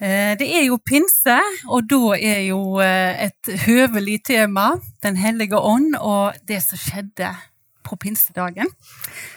Eh, 0.00 0.32
det 0.40 0.46
er 0.48 0.64
jo 0.64 0.78
pinse, 0.80 1.36
og 1.68 1.84
da 1.90 2.14
er 2.16 2.40
jo 2.46 2.78
eh, 2.80 3.26
et 3.26 3.50
høvelig 3.66 4.22
tema 4.24 4.78
Den 5.04 5.18
hellige 5.20 5.60
ånd 5.60 5.92
og 5.98 6.38
det 6.48 6.62
som 6.64 6.80
skjedde 6.80 7.28
på 7.84 7.98
pinsedagen. 8.00 8.70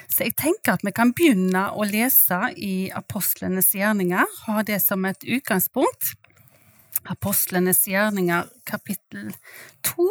Så 0.08 0.24
jeg 0.24 0.38
tenker 0.40 0.78
at 0.78 0.86
vi 0.86 0.94
kan 0.96 1.12
begynne 1.16 1.66
å 1.76 1.84
lese 1.88 2.40
i 2.56 2.88
Apostlenes 2.96 3.74
gjerninger, 3.76 4.24
ha 4.48 4.64
det 4.64 4.80
som 4.84 5.04
et 5.10 5.24
utgangspunkt. 5.28 6.14
Apostlenes 7.12 7.84
gjerninger 7.90 8.48
kapittel 8.70 9.34
2 9.84 10.10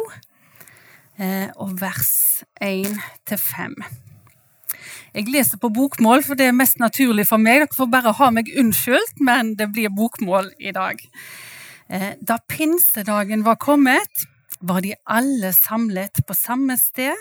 eh, 1.17 1.49
og 1.57 1.77
vers 1.81 2.43
1 2.61 2.99
til 3.25 3.41
5. 3.41 4.02
Jeg 5.13 5.29
leser 5.31 5.59
på 5.61 5.71
bokmål, 5.73 6.23
for 6.25 6.39
det 6.39 6.49
er 6.49 6.57
mest 6.57 6.79
naturlig 6.81 7.27
for 7.29 7.41
meg. 7.41 7.63
Dere 7.63 7.77
får 7.77 7.91
bare 7.91 8.15
ha 8.17 8.29
meg 8.33 8.51
unnskyldt, 8.59 9.21
men 9.23 9.55
det 9.59 9.71
blir 9.73 9.93
bokmål 9.93 10.51
i 10.59 10.73
dag. 10.75 11.01
Eh, 11.89 12.13
da 12.21 12.39
pinsedagen 12.49 13.43
var 13.45 13.59
kommet, 13.61 14.25
var 14.63 14.81
de 14.81 14.95
alle 15.05 15.51
samlet 15.53 16.23
på 16.27 16.35
samme 16.37 16.77
sted 16.79 17.17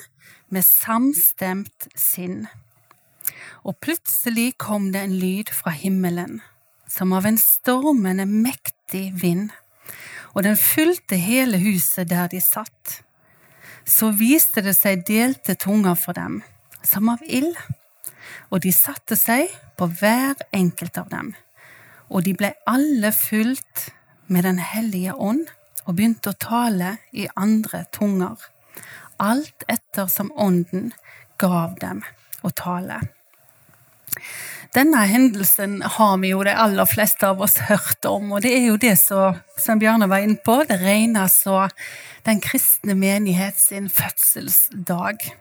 med 0.53 0.65
samstemt 0.65 1.89
sinn. 1.99 2.47
Og 3.67 3.79
plutselig 3.83 4.53
kom 4.59 4.91
det 4.95 5.03
en 5.03 5.17
lyd 5.19 5.51
fra 5.55 5.73
himmelen, 5.75 6.41
som 6.89 7.13
av 7.17 7.27
en 7.27 7.39
stormende 7.41 8.27
mektig 8.29 9.11
vind, 9.23 9.51
og 10.33 10.45
den 10.47 10.57
fylte 10.57 11.19
hele 11.21 11.61
huset 11.63 12.11
der 12.11 12.31
de 12.33 12.41
satt. 12.41 13.03
Så 13.85 14.13
viste 14.15 14.63
det 14.63 14.75
seg 14.79 15.05
delte 15.09 15.57
tunger 15.59 15.99
for 15.99 16.17
dem, 16.17 16.41
som 16.87 17.09
av 17.13 17.23
ild 17.27 17.57
og 18.53 18.61
de 18.65 18.73
satte 18.75 19.17
seg 19.19 19.51
på 19.79 19.89
hver 20.01 20.37
enkelt 20.53 20.99
av 21.01 21.09
dem. 21.13 21.33
Og 22.13 22.27
de 22.27 22.35
ble 22.37 22.53
alle 22.69 23.13
fulgt 23.17 23.91
med 24.33 24.45
Den 24.45 24.61
hellige 24.63 25.15
ånd 25.15 25.49
og 25.85 25.97
begynte 25.97 26.31
å 26.31 26.39
tale 26.39 26.97
i 27.13 27.27
andre 27.37 27.85
tunger, 27.93 28.37
alt 29.19 29.65
etter 29.69 30.07
som 30.09 30.31
Ånden 30.39 30.93
gav 31.43 31.75
dem 31.81 32.05
å 32.43 32.53
tale. 32.55 33.01
Denne 34.73 35.03
hendelsen 35.09 35.81
har 35.97 36.15
vi 36.23 36.31
jo 36.31 36.45
de 36.47 36.55
aller 36.55 36.89
fleste 36.89 37.29
av 37.29 37.43
oss 37.45 37.59
hørt 37.69 38.07
om, 38.09 38.31
og 38.33 38.45
det 38.45 38.55
er 38.57 38.67
jo 38.71 38.79
det 38.81 38.95
som, 39.01 39.37
som 39.59 39.81
Bjarne 39.83 40.09
var 40.09 40.25
inne 40.25 40.41
på, 40.41 40.63
det 40.69 40.81
regnes 40.81 41.43
som 41.45 41.69
den 42.25 42.41
kristne 42.41 42.97
menighet 42.97 43.61
sin 43.61 43.91
fødselsdag. 43.93 45.33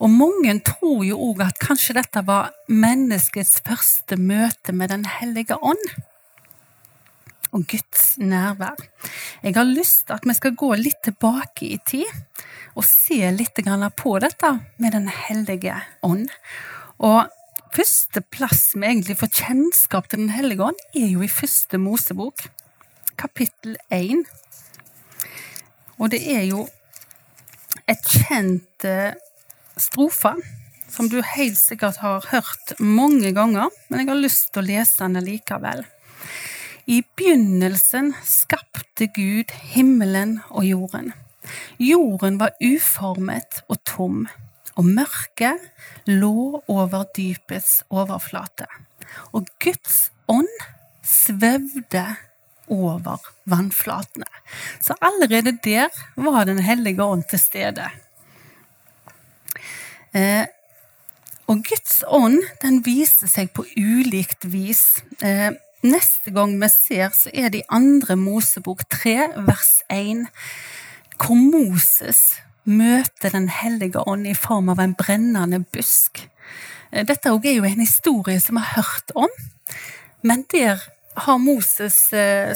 Og 0.00 0.08
mange 0.08 0.54
tror 0.64 1.02
jo 1.04 1.18
òg 1.28 1.42
at 1.44 1.58
kanskje 1.60 1.98
dette 1.98 2.22
var 2.24 2.54
menneskets 2.72 3.58
første 3.66 4.16
møte 4.16 4.72
med 4.72 4.88
Den 4.94 5.04
hellige 5.04 5.58
ånd. 5.60 5.82
Og 7.52 7.66
Guds 7.68 8.14
nærvær. 8.16 8.80
Jeg 9.42 9.54
har 9.54 9.68
lyst 9.68 10.06
til 10.06 10.16
at 10.16 10.24
vi 10.24 10.36
skal 10.38 10.56
gå 10.56 10.70
litt 10.78 11.02
tilbake 11.04 11.66
i 11.66 11.78
tid 11.84 12.08
og 12.78 12.86
se 12.86 13.18
litt 13.34 13.60
på 13.96 14.18
dette 14.24 14.50
med 14.78 14.92
Den 14.92 15.08
hellige 15.08 15.76
ånd. 16.02 16.30
Og 16.98 17.28
første 17.74 18.20
plass 18.20 18.70
vi 18.74 18.86
egentlig 18.86 19.18
får 19.20 19.34
kjennskap 19.36 20.08
til 20.08 20.24
Den 20.24 20.30
hellige 20.32 20.64
ånd, 20.64 20.80
er 20.94 21.08
jo 21.12 21.22
i 21.22 21.28
første 21.28 21.76
Mosebok, 21.76 22.48
kapittel 23.16 23.76
1. 23.90 24.24
Og 25.98 26.10
det 26.10 26.24
er 26.24 26.46
jo 26.48 26.68
et 27.86 28.00
kjent 28.06 28.84
eh, 28.88 29.12
strofe 29.76 30.34
som 30.90 31.08
du 31.08 31.20
helt 31.22 31.58
sikkert 31.58 32.00
har 32.02 32.24
hørt 32.32 32.74
mange 32.78 33.32
ganger, 33.36 33.70
men 33.88 34.02
jeg 34.02 34.10
har 34.10 34.20
lyst 34.20 34.50
til 34.52 34.62
å 34.62 34.68
lese 34.70 35.06
den 35.06 35.24
likevel. 35.24 35.84
I 36.90 37.02
begynnelsen 37.16 38.14
skapte 38.26 39.06
Gud 39.14 39.52
himmelen 39.74 40.40
og 40.50 40.66
jorden. 40.66 41.12
Jorden 41.78 42.40
var 42.40 42.56
uformet 42.62 43.62
og 43.68 43.78
tom, 43.86 44.24
og 44.74 44.86
mørket 44.86 46.10
lå 46.10 46.62
over 46.66 47.06
dypets 47.16 47.84
overflate. 47.90 48.66
Og 49.36 49.48
Guds 49.62 50.08
ånd 50.30 50.50
svevde 51.06 52.04
over 52.70 53.22
vannflatene. 53.50 54.28
Så 54.80 54.94
allerede 55.00 55.56
der 55.64 55.88
var 56.16 56.44
Den 56.44 56.58
hellige 56.58 57.02
ånd 57.02 57.24
til 57.30 57.38
stede. 57.38 57.90
Eh, 60.14 60.46
og 61.50 61.62
Guds 61.66 62.00
ånd 62.06 62.40
den 62.62 62.80
viser 62.86 63.30
seg 63.30 63.52
på 63.54 63.64
ulikt 63.78 64.46
vis. 64.50 65.02
Eh, 65.22 65.50
neste 65.86 66.34
gang 66.34 66.56
vi 66.60 66.68
ser, 66.72 67.14
så 67.14 67.30
er 67.34 67.50
det 67.50 67.62
i 67.62 67.68
andre 67.70 68.16
Mosebok 68.18 68.84
3, 68.90 69.16
vers 69.46 69.72
1, 69.90 70.26
hvor 71.20 71.38
Moses 71.38 72.40
møter 72.64 73.30
Den 73.30 73.48
hellige 73.48 74.02
ånd 74.06 74.26
i 74.26 74.34
form 74.34 74.68
av 74.68 74.80
en 74.80 74.94
brennende 74.94 75.62
busk. 75.72 76.26
Eh, 76.92 77.06
dette 77.06 77.30
er 77.30 77.54
jo 77.54 77.64
en 77.64 77.82
historie 77.82 78.40
som 78.40 78.58
vi 78.58 78.66
har 78.66 78.82
hørt 78.82 79.14
om, 79.14 79.30
men 80.22 80.44
der 80.52 80.82
har 81.16 81.38
Moses, 81.38 81.96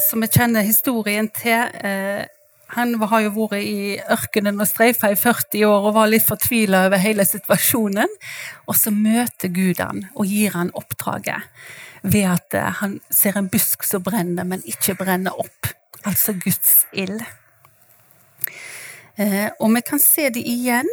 som 0.09 0.22
vi 0.22 0.28
kjenner 0.31 0.62
historien 0.62 1.28
til, 1.28 1.66
han 2.75 2.95
har 2.99 3.23
jo 3.23 3.31
vært 3.37 3.62
i 3.62 3.95
ørkenen 4.11 4.59
og 4.59 4.67
streifa 4.67 5.12
i 5.12 5.19
40 5.19 5.62
år 5.69 5.89
og 5.89 5.95
var 5.95 6.11
litt 6.11 6.27
fortvila 6.27 6.85
over 6.89 6.99
hele 6.99 7.27
situasjonen. 7.29 8.11
Og 8.67 8.79
så 8.79 8.91
møter 8.95 9.53
Gud 9.55 9.83
han 9.83 10.07
og 10.15 10.27
gir 10.27 10.57
han 10.59 10.73
oppdraget 10.75 11.47
ved 12.05 12.27
at 12.29 12.57
eh, 12.59 12.73
han 12.81 12.99
ser 13.11 13.39
en 13.39 13.49
busk 13.49 13.87
som 13.87 14.03
brenner, 14.05 14.45
men 14.45 14.65
ikke 14.69 14.97
brenner 14.99 15.39
opp. 15.41 15.71
Altså 16.05 16.34
Guds 16.37 16.84
ild. 16.93 17.23
Eh, 19.17 19.49
og 19.61 19.71
vi 19.77 19.84
kan 19.87 20.03
se 20.03 20.29
det 20.34 20.43
igjen 20.43 20.91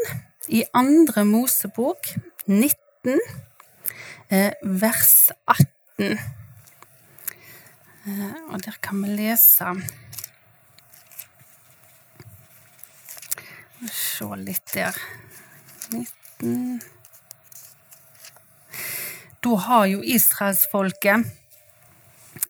i 0.47 0.63
andre 0.77 1.25
Mosebok 1.25 2.13
19, 2.45 3.19
eh, 4.29 4.53
vers 4.63 5.31
18. 5.49 6.21
Og 8.51 8.63
der 8.65 8.77
kan 8.81 9.03
vi 9.03 9.11
lese 9.13 9.75
Se 13.89 14.25
litt 14.37 14.73
der 14.75 14.95
19 15.89 16.81
Da 19.41 19.55
har 19.65 19.85
jo 19.89 20.03
israelsfolket 20.05 21.25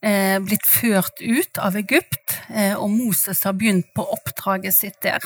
eh, 0.04 0.38
blitt 0.44 0.68
ført 0.68 1.22
ut 1.24 1.60
av 1.64 1.78
Egypt, 1.80 2.36
eh, 2.52 2.76
og 2.76 2.92
Moses 2.92 3.46
har 3.48 3.56
begynt 3.56 3.94
på 3.96 4.04
oppdraget 4.12 4.76
sitt 4.76 5.00
der. 5.06 5.24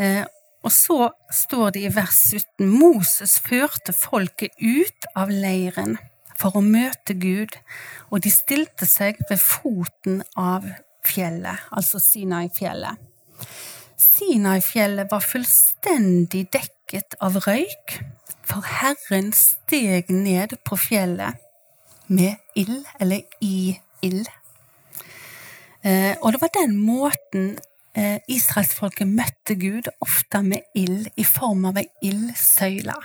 Eh, 0.00 0.24
og 0.64 0.72
så 0.72 1.10
står 1.32 1.76
det 1.76 1.84
i 1.84 1.92
vers 1.92 2.16
17 2.32 2.64
Moses 2.72 3.36
førte 3.44 3.92
folket 3.96 4.56
ut 4.60 5.10
av 5.12 5.28
leiren 5.28 5.98
for 6.40 6.56
å 6.56 6.64
møte 6.64 7.16
Gud, 7.20 7.52
og 8.08 8.24
de 8.24 8.32
stilte 8.32 8.88
seg 8.88 9.20
ved 9.28 9.40
foten 9.40 10.22
av 10.40 10.64
fjellet, 11.04 11.68
altså 11.68 12.00
Sinai-fjellet. 12.00 12.96
Sinai-fjellet 14.00 15.10
var 15.12 15.20
fullstendig 15.20 16.46
dekket 16.54 17.18
av 17.20 17.36
røyk, 17.44 17.98
for 18.48 18.64
Herren 18.64 19.28
steg 19.36 20.08
ned 20.08 20.56
på 20.64 20.78
fjellet 20.80 21.36
med 22.08 22.40
ild, 22.58 22.86
eller 22.98 23.20
i 23.44 23.76
ild. 24.02 24.30
Eh, 25.84 26.16
og 26.22 26.32
det 26.32 26.40
var 26.40 26.52
den 26.56 26.74
måten 26.80 27.52
eh, 27.92 28.18
israelsfolket 28.28 29.08
møtte 29.08 29.58
Gud, 29.60 29.92
ofte 30.00 30.42
med 30.42 30.64
ild, 30.74 31.12
i 31.20 31.24
form 31.24 31.68
av 31.68 31.78
ei 31.80 31.88
ildsøyle. 32.10 32.96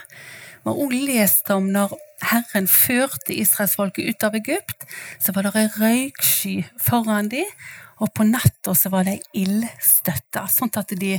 Vi 0.64 0.72
har 0.72 0.82
òg 0.82 0.96
lest 0.96 1.52
om 1.52 1.68
når 1.76 1.92
Herren 2.24 2.66
førte 2.72 3.36
israelsfolket 3.36 4.08
ut 4.08 4.24
av 4.26 4.36
Egypt, 4.40 4.88
så 5.20 5.36
var 5.36 5.44
det 5.46 5.58
ei 5.60 5.68
røyksky 5.76 6.56
foran 6.80 7.28
dem, 7.30 7.52
og 7.96 8.12
på 8.12 8.26
natta 8.28 8.74
så 8.76 8.90
var 8.92 9.06
de 9.08 9.16
ildstøtta, 9.36 10.44
sånn 10.52 10.72
at 10.76 10.92
de 11.00 11.16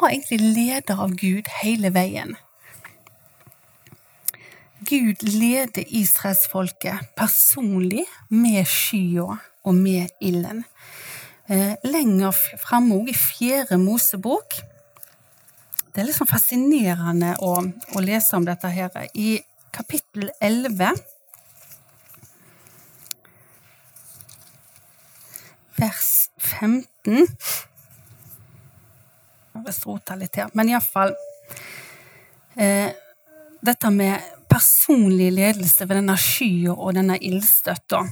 var 0.00 0.10
egentlig 0.10 0.40
leder 0.40 1.00
av 1.04 1.12
Gud 1.20 1.50
hele 1.60 1.92
veien. 1.92 2.34
Gud 4.84 5.22
leder 5.24 5.84
israelsfolket 5.86 7.14
personlig 7.16 8.04
med 8.28 8.64
skya 8.68 9.36
og 9.64 9.74
med 9.76 10.12
ilden. 10.20 10.64
Eh, 11.48 11.76
lenger 11.84 12.32
framme 12.60 13.02
i 13.08 13.12
fjerde 13.12 13.76
Mosebok 13.76 14.54
Det 15.92 16.00
er 16.00 16.06
liksom 16.08 16.26
fascinerende 16.26 17.34
å, 17.44 17.50
å 17.60 18.00
lese 18.02 18.34
om 18.34 18.46
dette 18.48 18.66
her. 18.72 18.90
I 19.14 19.36
kapittel 19.70 20.32
11 20.40 20.96
vers 25.78 26.13
15 26.64 27.28
Jeg 29.54 29.74
rota 29.86 30.16
litt 30.18 30.36
her, 30.40 30.50
men 30.56 30.72
iallfall 30.72 31.14
eh, 32.56 32.90
Dette 33.64 33.90
med 33.94 34.32
personlig 34.50 35.30
ledelse 35.34 35.86
ved 35.88 35.98
denne 35.98 36.16
skya 36.20 36.74
og 36.74 36.94
denne 36.98 37.16
ildstøtta. 37.16 38.02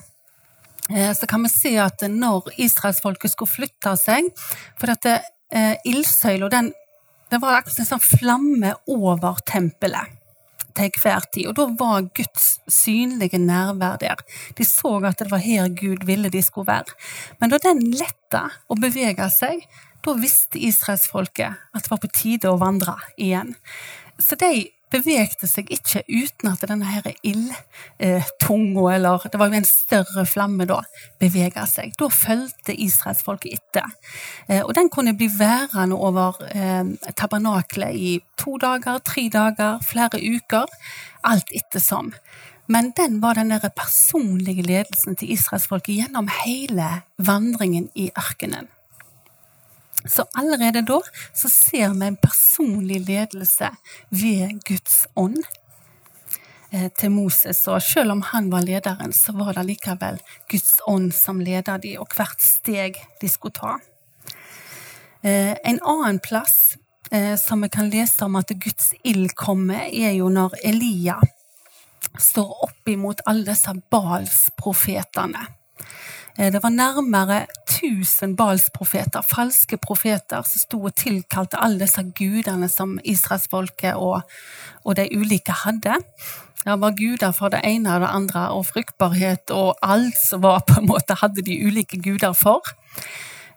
eh, 0.91 1.13
så 1.15 1.29
kan 1.29 1.45
vi 1.45 1.53
se 1.53 1.75
at 1.79 2.07
når 2.09 2.55
israelsfolket 2.57 3.35
skulle 3.35 3.53
flytte 3.53 3.97
seg 4.01 4.31
For 4.79 4.89
dette 4.93 5.19
eh, 5.53 5.77
ildsøyla, 5.85 6.49
den 6.49 6.73
det 7.33 7.39
var 7.41 7.57
akkurat 7.57 7.79
en 7.81 7.87
sånn 7.89 8.03
flamme 8.05 8.75
over 8.93 9.39
tempelet 9.49 10.22
til 10.77 10.99
hver 11.03 11.25
tid, 11.33 11.49
og 11.51 11.57
da 11.59 11.67
var 11.79 12.09
Guds 12.17 12.49
synlige 12.73 13.39
nærvær 13.39 14.01
der. 14.03 14.21
De 14.59 14.67
så 14.67 14.97
at 15.09 15.19
det 15.23 15.31
var 15.31 15.43
her 15.43 15.69
Gud 15.69 16.07
ville 16.07 16.31
de 16.33 16.43
skulle 16.43 16.71
være. 16.71 16.97
Men 17.41 17.51
da 17.51 17.61
den 17.63 17.83
letta 17.91 18.49
og 18.69 18.81
bevega 18.83 19.29
seg, 19.33 19.65
da 20.03 20.15
visste 20.19 20.59
israelsfolket 20.59 21.59
at 21.75 21.85
det 21.85 21.93
var 21.93 22.03
på 22.03 22.11
tide 22.15 22.51
å 22.51 22.61
vandre 22.61 22.97
igjen. 23.17 23.55
Så 24.19 24.39
de 24.41 24.71
bevegde 24.93 25.49
seg 25.49 25.71
ikke 25.73 26.03
uten 26.09 26.51
at 26.53 26.65
denne 26.69 26.89
her 26.89 27.09
ildtunga, 27.25 28.85
eller 28.97 29.27
det 29.31 29.41
var 29.41 29.51
jo 29.51 29.59
en 29.61 29.69
større 29.69 30.25
flamme 30.29 30.67
da, 30.69 30.81
bevega 31.23 31.65
seg. 31.71 31.95
Da 31.99 32.09
fulgte 32.13 32.77
israelsfolket 32.77 33.59
etter. 33.59 33.89
Eh, 34.49 34.63
og 34.63 34.75
den 34.79 34.91
kunne 34.93 35.17
bli 35.19 35.31
værende 35.33 35.99
over 35.99 36.41
eh, 36.53 36.85
tabernaklet 37.17 37.97
i 37.97 38.13
to 38.41 38.59
dager, 38.63 39.01
tre 39.07 39.29
dager, 39.33 39.81
flere 39.87 40.21
uker, 40.21 40.69
alt 41.25 41.53
ettersom. 41.55 42.13
Men 42.73 42.93
den 42.97 43.21
var 43.23 43.35
den 43.35 43.53
personlige 43.77 44.63
ledelsen 44.63 45.17
til 45.17 45.33
israelsfolket 45.35 45.99
gjennom 45.99 46.31
hele 46.45 47.03
vandringen 47.19 47.91
i 47.95 48.11
ørkenen. 48.17 48.71
Så 50.05 50.25
allerede 50.39 50.83
da 50.87 51.01
så 51.35 51.49
ser 51.49 51.95
vi 51.95 52.07
en 52.07 52.17
personlig 52.17 53.01
ledelse 53.07 53.71
ved 54.11 54.59
Guds 54.69 55.07
ånd 55.15 55.39
eh, 56.73 56.89
til 56.99 57.11
Moses. 57.15 57.63
Og 57.69 57.83
selv 57.83 58.17
om 58.17 58.23
han 58.33 58.51
var 58.53 58.67
lederen, 58.67 59.13
så 59.13 59.35
var 59.37 59.55
det 59.59 59.67
likevel 59.71 60.21
Guds 60.51 60.75
ånd 60.87 61.13
som 61.15 61.41
leder 61.41 61.79
de, 61.83 61.97
og 61.99 62.11
hvert 62.17 62.43
steg 62.43 62.99
de 63.21 63.31
skulle 63.31 63.59
ta. 63.59 63.79
Eh, 65.23 65.55
en 65.55 65.79
annen 65.87 66.19
plass 66.19 66.77
eh, 67.11 67.37
som 67.39 67.63
vi 67.63 67.71
kan 67.71 67.91
lese 67.91 68.25
om 68.25 68.37
at 68.37 68.51
Guds 68.51 68.93
ild 69.05 69.37
kommer, 69.39 69.87
er 69.87 70.17
jo 70.19 70.29
når 70.33 70.59
Elia 70.65 71.21
står 72.19 72.65
opp 72.67 72.89
imot 72.89 73.23
alle 73.31 73.47
disse 73.47 73.73
Bals-profetene. 73.91 75.47
Eh, 76.39 76.53
det 76.53 76.63
var 76.63 76.71
nærmere 76.71 77.47
1000 77.69 78.37
Bals-profeter, 78.37 79.23
falske 79.23 79.77
profeter, 79.77 80.43
som 80.43 80.61
sto 80.61 80.83
og 80.89 80.95
tilkalte 80.97 81.61
alle 81.61 81.85
disse 81.85 82.05
gudene 82.17 82.69
som 82.69 82.99
israelsfolket 83.05 83.95
og, 83.95 84.23
og 84.85 84.97
de 84.97 85.09
ulike 85.13 85.53
hadde. 85.65 85.99
Det 86.63 86.79
var 86.81 86.95
guder 86.97 87.33
for 87.35 87.51
det 87.51 87.61
ene 87.67 87.95
og 87.95 88.01
det 88.01 88.13
andre, 88.15 88.47
og 88.55 88.67
fruktbarhet 88.67 89.51
og 89.51 89.77
alt 89.83 90.19
som 90.19 90.43
var 90.43 90.63
på 90.69 90.81
en 90.81 90.89
måte 90.89 91.19
hadde 91.21 91.43
de 91.43 91.59
ulike 91.67 91.99
guder 92.03 92.33
for. 92.33 92.63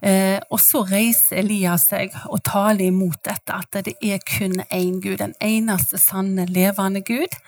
Eh, 0.01 0.39
og 0.49 0.59
så 0.59 0.83
reiser 0.89 1.39
Elias 1.39 1.87
seg 1.89 2.13
og 2.25 2.43
taler 2.43 2.89
imot 2.89 3.21
dette, 3.25 3.55
at 3.55 3.85
det 3.85 3.95
er 4.03 4.19
kun 4.25 4.59
én 4.67 4.99
Gud, 5.01 5.17
den 5.21 5.35
eneste 5.41 6.01
sanne, 6.01 6.45
levende 6.49 7.01
Gud. 7.05 7.39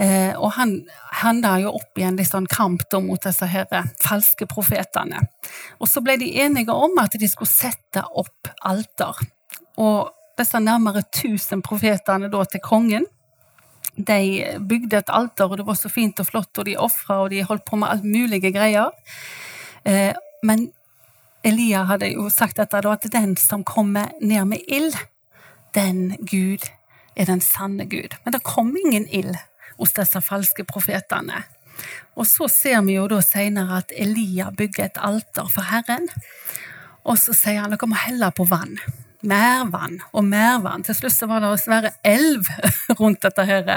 Eh, 0.00 0.32
og 0.38 0.54
han 0.56 0.74
handa 1.20 1.56
jo 1.62 1.74
opp 1.76 1.98
i 2.00 2.06
en 2.06 2.16
litt 2.16 2.30
sånn 2.30 2.48
kamp 2.50 2.86
da, 2.90 3.00
mot 3.04 3.22
disse 3.22 3.46
her 3.48 3.68
eh, 3.74 3.90
falske 4.02 4.48
profetene. 4.50 5.20
Og 5.80 5.90
så 5.90 6.02
ble 6.04 6.16
de 6.22 6.30
enige 6.42 6.74
om 6.74 6.96
at 7.02 7.16
de 7.20 7.28
skulle 7.28 7.52
sette 7.52 8.04
opp 8.08 8.50
alter. 8.68 9.20
Og 9.82 10.12
disse 10.40 10.60
nærmere 10.60 11.04
1000 11.04 11.62
profetene 11.64 12.30
da 12.32 12.44
til 12.48 12.64
kongen, 12.64 13.06
de 13.92 14.58
bygde 14.64 15.02
et 15.02 15.10
alter, 15.12 15.50
og 15.50 15.58
det 15.60 15.66
var 15.68 15.76
så 15.76 15.90
fint 15.92 16.20
og 16.22 16.28
flott, 16.30 16.58
og 16.58 16.64
de 16.64 16.78
ofra, 16.80 17.22
og 17.24 17.32
de 17.32 17.42
holdt 17.44 17.66
på 17.68 17.76
med 17.76 17.92
alt 17.92 18.06
mulige 18.08 18.52
greier. 18.54 18.94
Eh, 19.84 20.14
men 20.42 20.70
Elia 21.44 21.84
hadde 21.90 22.12
jo 22.14 22.28
sagt 22.32 22.56
dette, 22.56 22.80
da, 22.80 22.94
at 22.96 23.04
den 23.12 23.36
som 23.36 23.64
kommer 23.66 24.14
ned 24.22 24.48
med 24.48 24.64
ild, 24.68 24.96
den 25.76 26.16
Gud 26.24 26.64
er 27.16 27.28
den 27.28 27.42
sanne 27.44 27.84
Gud. 27.90 28.16
Men 28.24 28.32
det 28.32 28.44
kom 28.46 28.72
ingen 28.76 29.08
ild 29.12 29.36
hos 29.82 29.94
disse 29.96 30.22
falske 30.24 30.64
profetene. 30.68 31.42
Og 32.14 32.28
så 32.28 32.48
ser 32.52 32.82
vi 32.86 32.96
jo 32.98 33.08
da 33.10 33.20
senere 33.24 33.80
at 33.82 33.94
Elia 33.96 34.50
bygger 34.54 34.90
et 34.90 35.00
alter 35.00 35.48
for 35.50 35.66
Herren. 35.66 36.08
Og 37.08 37.18
så 37.18 37.34
sier 37.34 37.64
han 37.64 37.72
dere 37.72 37.88
må 37.90 37.98
helle 37.98 38.28
på 38.36 38.46
vann. 38.48 38.76
Mer 39.26 39.68
vann 39.70 40.00
og 40.12 40.26
mer 40.26 40.60
vann. 40.64 40.84
Til 40.86 40.98
slutt 40.98 41.14
så 41.14 41.28
var 41.30 41.42
det 41.42 41.52
å 41.52 41.60
svære 41.60 41.94
elv 42.06 42.48
rundt 43.00 43.22
dette 43.24 43.46
her 43.48 43.72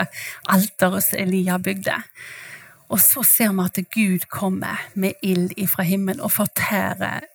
alteret 0.51 1.05
som 1.05 1.21
Elia 1.21 1.59
bygde. 1.61 1.95
Og 2.93 3.01
så 3.01 3.23
ser 3.25 3.53
vi 3.55 3.65
at 3.65 3.79
Gud 3.93 4.27
kommer 4.29 4.83
med 4.93 5.17
ild 5.25 5.55
ifra 5.57 5.85
himmelen 5.87 6.21
og 6.21 6.35
fortærer 6.35 7.25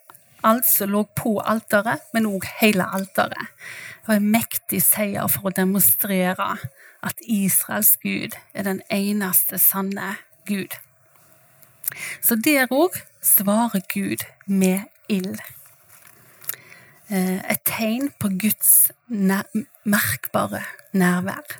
alt 0.42 0.66
som 0.66 0.90
lå 0.90 1.04
på 1.16 1.38
alteret, 1.40 2.02
men 2.14 2.28
òg 2.28 2.46
hele 2.60 2.86
alteret. 2.86 3.50
Det 4.00 4.08
var 4.08 4.20
en 4.20 4.30
mektig 4.32 4.82
seier 4.84 5.28
for 5.30 5.50
å 5.50 5.56
demonstrere 5.56 6.54
at 7.06 7.22
Israels 7.24 7.96
Gud 8.02 8.36
er 8.54 8.66
den 8.68 8.82
eneste 8.90 9.58
sanne 9.60 10.16
Gud. 10.48 10.76
Så 12.22 12.36
der 12.36 12.70
òg 12.70 12.96
svarer 13.24 13.82
Gud 13.92 14.24
med 14.46 14.86
ild. 15.08 15.40
Eh, 17.10 17.40
et 17.50 17.64
tegn 17.66 18.12
på 18.20 18.30
Guds 18.38 18.92
merkbare 19.08 20.62
nærvær. 20.92 21.58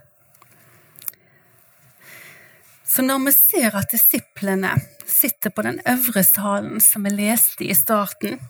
Så 2.91 3.03
når 3.07 3.21
vi 3.25 3.33
ser 3.35 3.77
at 3.79 3.93
disiplene 3.93 4.73
sitter 5.07 5.51
på 5.55 5.63
den 5.63 5.79
øvre 5.87 6.23
salen 6.27 6.81
som 6.83 7.05
vi 7.07 7.13
leste 7.15 7.67
i 7.67 7.75
starten, 7.75 8.41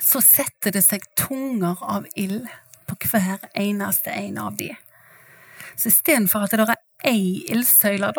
så 0.00 0.22
setter 0.24 0.72
det 0.74 0.84
seg 0.84 1.04
tunger 1.18 1.80
av 1.82 2.06
ild 2.16 2.46
på 2.88 2.96
hver 3.10 3.42
eneste 3.58 4.12
en 4.12 4.38
av 4.38 4.56
dem. 4.56 4.76
Så 5.76 5.88
istedenfor 5.88 6.46
at 6.46 6.54
det 6.56 6.66
er 6.66 6.80
ei 7.08 7.42
ildsøyle, 7.52 8.12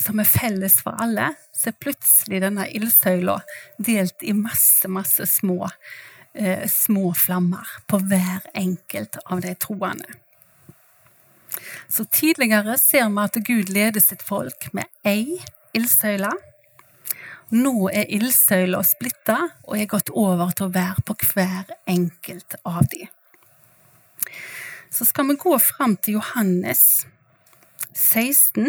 som 0.00 0.20
er 0.22 0.28
felles 0.28 0.78
for 0.82 0.98
alle, 1.02 1.32
så 1.54 1.70
er 1.70 1.78
plutselig 1.82 2.42
denne 2.42 2.66
ildsøyla 2.74 3.38
delt 3.78 4.24
i 4.24 4.34
masse, 4.36 4.88
masse 4.90 5.26
små, 5.30 5.68
eh, 6.34 6.66
små 6.68 7.12
flammer 7.14 7.66
på 7.86 8.00
hver 8.08 8.46
enkelt 8.54 9.18
av 9.24 9.42
de 9.44 9.54
troende. 9.54 10.18
Så 11.88 12.04
tidligere 12.04 12.78
ser 12.78 13.08
vi 13.08 13.24
at 13.24 13.34
Gud 13.44 13.68
leder 13.68 14.00
sitt 14.00 14.22
folk 14.22 14.70
med 14.72 14.88
ei 15.04 15.38
ildsøyle. 15.76 16.30
Nå 17.52 17.88
er 17.92 18.08
ildsøyla 18.08 18.80
splitta 18.86 19.38
og 19.66 19.76
jeg 19.76 19.86
er 19.86 19.94
gått 19.96 20.12
over 20.16 20.54
til 20.56 20.70
å 20.70 20.76
være 20.76 21.04
på 21.04 21.18
hver 21.32 21.74
enkelt 21.90 22.56
av 22.64 22.86
dem 22.92 23.10
så 24.92 25.04
skal 25.04 25.28
vi 25.28 25.34
gå 25.34 25.58
fram 25.58 25.96
til 25.96 26.18
Johannes 26.18 27.06
16 27.94 28.66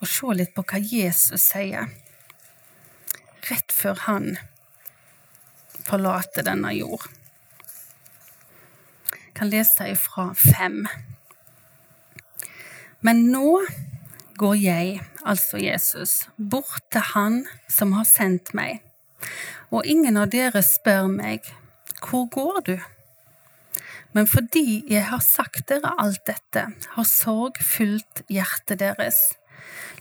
og 0.00 0.08
se 0.10 0.34
litt 0.36 0.52
på 0.56 0.64
hva 0.68 0.80
Jesus 0.84 1.46
sier 1.48 1.88
rett 3.48 3.72
før 3.72 4.02
han 4.04 4.26
forlater 5.86 6.44
denne 6.44 6.74
jord. 6.76 7.06
Jeg 9.14 9.32
kan 9.38 9.52
lese 9.52 9.88
ifra 9.94 10.28
fem. 10.36 10.82
Men 13.00 13.24
nå 13.32 13.62
går 14.38 14.56
jeg, 14.60 15.00
altså 15.24 15.58
Jesus, 15.60 16.28
bort 16.36 16.84
til 16.92 17.04
Han 17.14 17.44
som 17.68 17.92
har 17.96 18.06
sendt 18.08 18.52
meg, 18.54 18.82
og 19.70 19.86
ingen 19.86 20.16
av 20.20 20.30
dere 20.32 20.62
spør 20.64 21.08
meg, 21.10 21.46
hvor 22.04 22.28
går 22.30 22.60
du? 22.66 22.76
Men 24.16 24.28
fordi 24.28 24.84
jeg 24.88 25.04
har 25.10 25.20
sagt 25.24 25.68
dere 25.68 25.92
alt 26.00 26.22
dette, 26.28 26.62
har 26.96 27.08
sorg 27.08 27.58
fylt 27.60 28.22
hjertet 28.32 28.80
deres. 28.80 29.18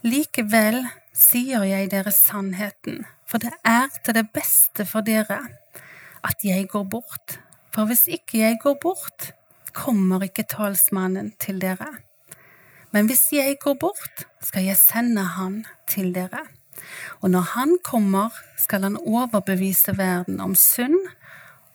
Likevel 0.05 0.83
sier 1.15 1.65
jeg 1.67 1.89
dere 1.91 2.13
sannheten, 2.15 3.03
for 3.27 3.43
det 3.43 3.51
er 3.67 3.89
til 4.03 4.15
det 4.15 4.29
beste 4.35 4.85
for 4.87 5.03
dere 5.03 5.41
at 6.25 6.45
jeg 6.47 6.69
går 6.71 6.85
bort. 6.89 7.39
For 7.75 7.89
hvis 7.89 8.07
ikke 8.07 8.39
jeg 8.39 8.59
går 8.63 8.77
bort, 8.81 9.33
kommer 9.75 10.23
ikke 10.23 10.47
talsmannen 10.47 11.33
til 11.39 11.59
dere. 11.61 11.91
Men 12.95 13.09
hvis 13.11 13.25
jeg 13.35 13.57
går 13.59 13.73
bort, 13.75 14.21
skal 14.39 14.69
jeg 14.69 14.79
sende 14.79 15.23
han 15.35 15.65
til 15.83 16.13
dere. 16.15 16.45
Og 17.19 17.29
når 17.33 17.49
han 17.51 17.73
kommer, 17.83 18.31
skal 18.57 18.85
han 18.87 18.95
overbevise 18.95 19.97
verden 19.97 20.39
om 20.39 20.53
synd, 20.55 20.95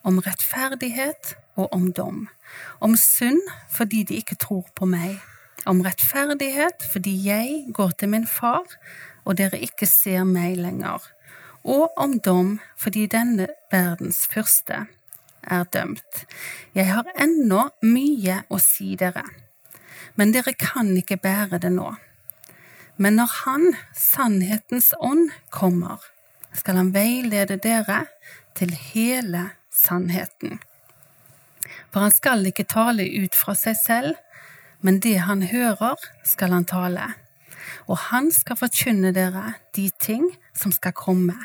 om 0.00 0.16
rettferdighet 0.24 1.34
og 1.60 1.68
om 1.76 1.90
dom. 1.92 2.22
Om 2.80 2.96
synd 2.96 3.42
fordi 3.68 4.00
de 4.08 4.16
ikke 4.16 4.38
tror 4.40 4.64
på 4.72 4.88
meg. 4.88 5.18
Om 5.68 5.82
rettferdighet 5.84 6.88
fordi 6.92 7.12
jeg 7.26 7.66
går 7.76 7.92
til 8.00 8.08
min 8.16 8.26
far, 8.26 8.64
og 9.24 9.36
dere 9.36 9.60
ikke 9.60 9.86
ser 9.86 10.24
meg 10.24 10.56
lenger. 10.56 11.04
Og 11.68 11.92
om 12.00 12.16
dom 12.16 12.56
fordi 12.80 13.04
denne 13.12 13.50
verdens 13.72 14.24
første 14.24 14.86
er 15.44 15.68
dømt. 15.68 16.24
Jeg 16.74 16.88
har 16.94 17.12
ennå 17.20 17.68
mye 17.84 18.40
å 18.48 18.56
si 18.56 18.94
dere, 18.96 19.28
men 20.20 20.34
dere 20.36 20.52
kan 20.52 20.92
ikke 21.00 21.16
bære 21.16 21.62
det 21.64 21.70
nå. 21.72 21.94
Men 23.00 23.16
når 23.16 23.30
Han, 23.40 23.62
sannhetens 23.96 24.92
ånd, 25.00 25.30
kommer, 25.48 26.02
skal 26.52 26.76
han 26.76 26.90
veilede 26.92 27.56
dere 27.56 28.02
til 28.58 28.74
hele 28.74 29.46
sannheten. 29.72 30.58
For 31.88 32.04
han 32.04 32.12
skal 32.12 32.44
ikke 32.50 32.68
tale 32.68 33.06
ut 33.22 33.38
fra 33.38 33.54
seg 33.56 33.78
selv, 33.80 34.20
men 34.84 35.00
det 35.00 35.16
han 35.24 35.46
hører, 35.48 35.96
skal 36.24 36.52
han 36.52 36.68
tale. 36.68 37.08
Og 37.88 37.96
han 38.10 38.28
skal 38.34 38.60
forkynne 38.60 39.14
dere 39.16 39.54
de 39.76 39.88
ting 40.02 40.26
som 40.52 40.72
skal 40.74 40.92
komme. 40.92 41.38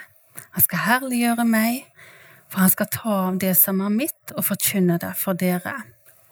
Han 0.52 0.68
skal 0.68 0.84
herliggjøre 0.90 1.48
meg, 1.48 1.86
for 2.52 2.66
han 2.66 2.76
skal 2.76 2.92
ta 2.92 3.20
av 3.30 3.40
det 3.40 3.56
som 3.56 3.80
er 3.80 4.00
mitt, 4.04 4.36
og 4.36 4.50
forkynne 4.52 5.00
det 5.00 5.16
for 5.20 5.38
dere. 5.40 5.80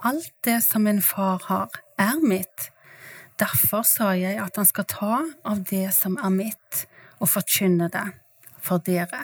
Alt 0.03 0.33
det 0.43 0.59
som 0.65 0.83
min 0.83 1.01
far 1.01 1.41
har, 1.47 1.69
er 1.97 2.19
mitt. 2.19 2.69
Derfor 3.39 3.85
sa 3.87 4.11
jeg 4.19 4.35
at 4.41 4.57
han 4.59 4.67
skal 4.67 4.87
ta 4.89 5.21
av 5.47 5.63
det 5.69 5.87
som 5.95 6.17
er 6.19 6.33
mitt, 6.33 6.83
og 7.23 7.31
forkynne 7.31 7.87
det 7.93 8.09
for 8.63 8.83
dere. 8.83 9.23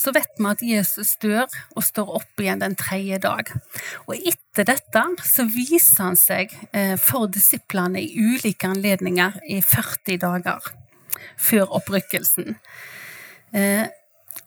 Så 0.00 0.14
vet 0.16 0.38
vi 0.38 0.48
at 0.48 0.62
Jesus 0.64 1.12
dør 1.20 1.44
og 1.76 1.84
står 1.84 2.12
opp 2.20 2.40
igjen 2.40 2.62
den 2.62 2.76
tredje 2.78 3.18
dag. 3.20 3.50
Og 4.08 4.16
etter 4.16 4.64
dette 4.70 5.02
så 5.28 5.44
viser 5.44 6.06
han 6.06 6.16
seg 6.16 6.54
eh, 6.72 6.96
for 6.96 7.28
disiplene 7.28 8.00
i 8.00 8.14
ulike 8.16 8.70
anledninger 8.70 9.42
i 9.44 9.60
40 9.60 10.22
dager 10.24 10.72
før 11.36 11.76
opprykkelsen. 11.80 12.56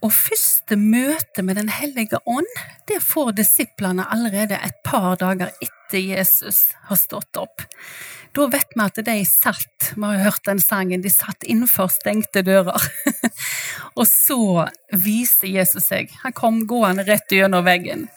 Og 0.04 0.12
første 0.12 0.76
møte 0.76 1.44
med 1.46 1.56
Den 1.56 1.70
hellige 1.72 2.20
ånd 2.28 2.50
det 2.90 3.00
får 3.04 3.36
disiplene 3.38 4.06
allerede 4.12 4.60
et 4.60 4.82
par 4.84 5.16
dager 5.22 5.54
etter 5.64 6.02
Jesus 6.04 6.74
har 6.90 7.00
stått 7.00 7.40
opp. 7.40 7.64
Da 8.34 8.48
vet 8.50 8.74
vi 8.74 8.82
at 8.84 9.00
de 9.06 9.16
satt 9.30 9.92
vi 9.94 10.04
har 10.04 10.24
hørt 10.26 10.44
den 10.50 10.60
sangen, 10.60 11.04
de 11.06 11.12
satt 11.14 11.46
innenfor 11.46 11.92
stengte 11.94 12.42
dører. 12.44 12.82
og 14.00 14.08
så 14.10 14.66
viser 14.92 15.54
Jesus 15.54 15.88
seg. 15.92 16.12
Han 16.26 16.36
kom 16.36 16.64
gående 16.68 17.06
rett 17.08 17.32
gjennom 17.32 17.64
veggen 17.68 18.08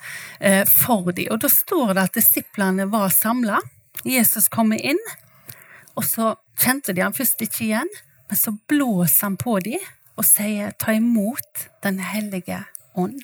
eh, 0.41 0.65
for 0.67 1.13
dem. 1.13 1.29
Og 1.35 1.45
da 1.45 1.53
står 1.53 1.95
det 1.95 2.07
at 2.09 2.19
disiplene 2.19 2.89
var 2.91 3.13
samla. 3.15 3.61
Jesus 4.07 4.49
kommer 4.53 4.81
inn, 4.81 5.01
og 5.97 6.05
så 6.05 6.35
kjente 6.61 6.95
de 6.95 7.05
han 7.05 7.15
først 7.17 7.41
ikke 7.45 7.65
igjen, 7.69 7.93
men 8.27 8.39
så 8.39 8.53
blåser 8.69 9.29
han 9.29 9.39
på 9.41 9.59
dem 9.65 9.83
og 10.17 10.25
sier 10.25 10.73
ta 10.81 10.97
imot 10.97 11.69
Den 11.85 12.01
hellige 12.01 12.63
ånd. 12.95 13.21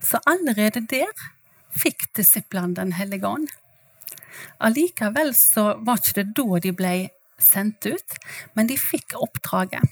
Så 0.00 0.20
allerede 0.28 0.84
der 0.88 1.12
fikk 1.76 2.08
disiplene 2.16 2.76
Den 2.76 2.92
hellige 2.92 3.26
ånd. 3.28 3.48
Allikevel 4.60 5.34
så 5.36 5.74
var 5.84 6.00
ikke 6.00 6.20
det 6.20 6.36
da 6.36 6.60
de 6.64 6.72
ble 6.76 6.92
sendt 7.40 7.86
ut, 7.88 8.18
men 8.54 8.68
de 8.68 8.76
fikk 8.78 9.16
oppdraget. 9.16 9.84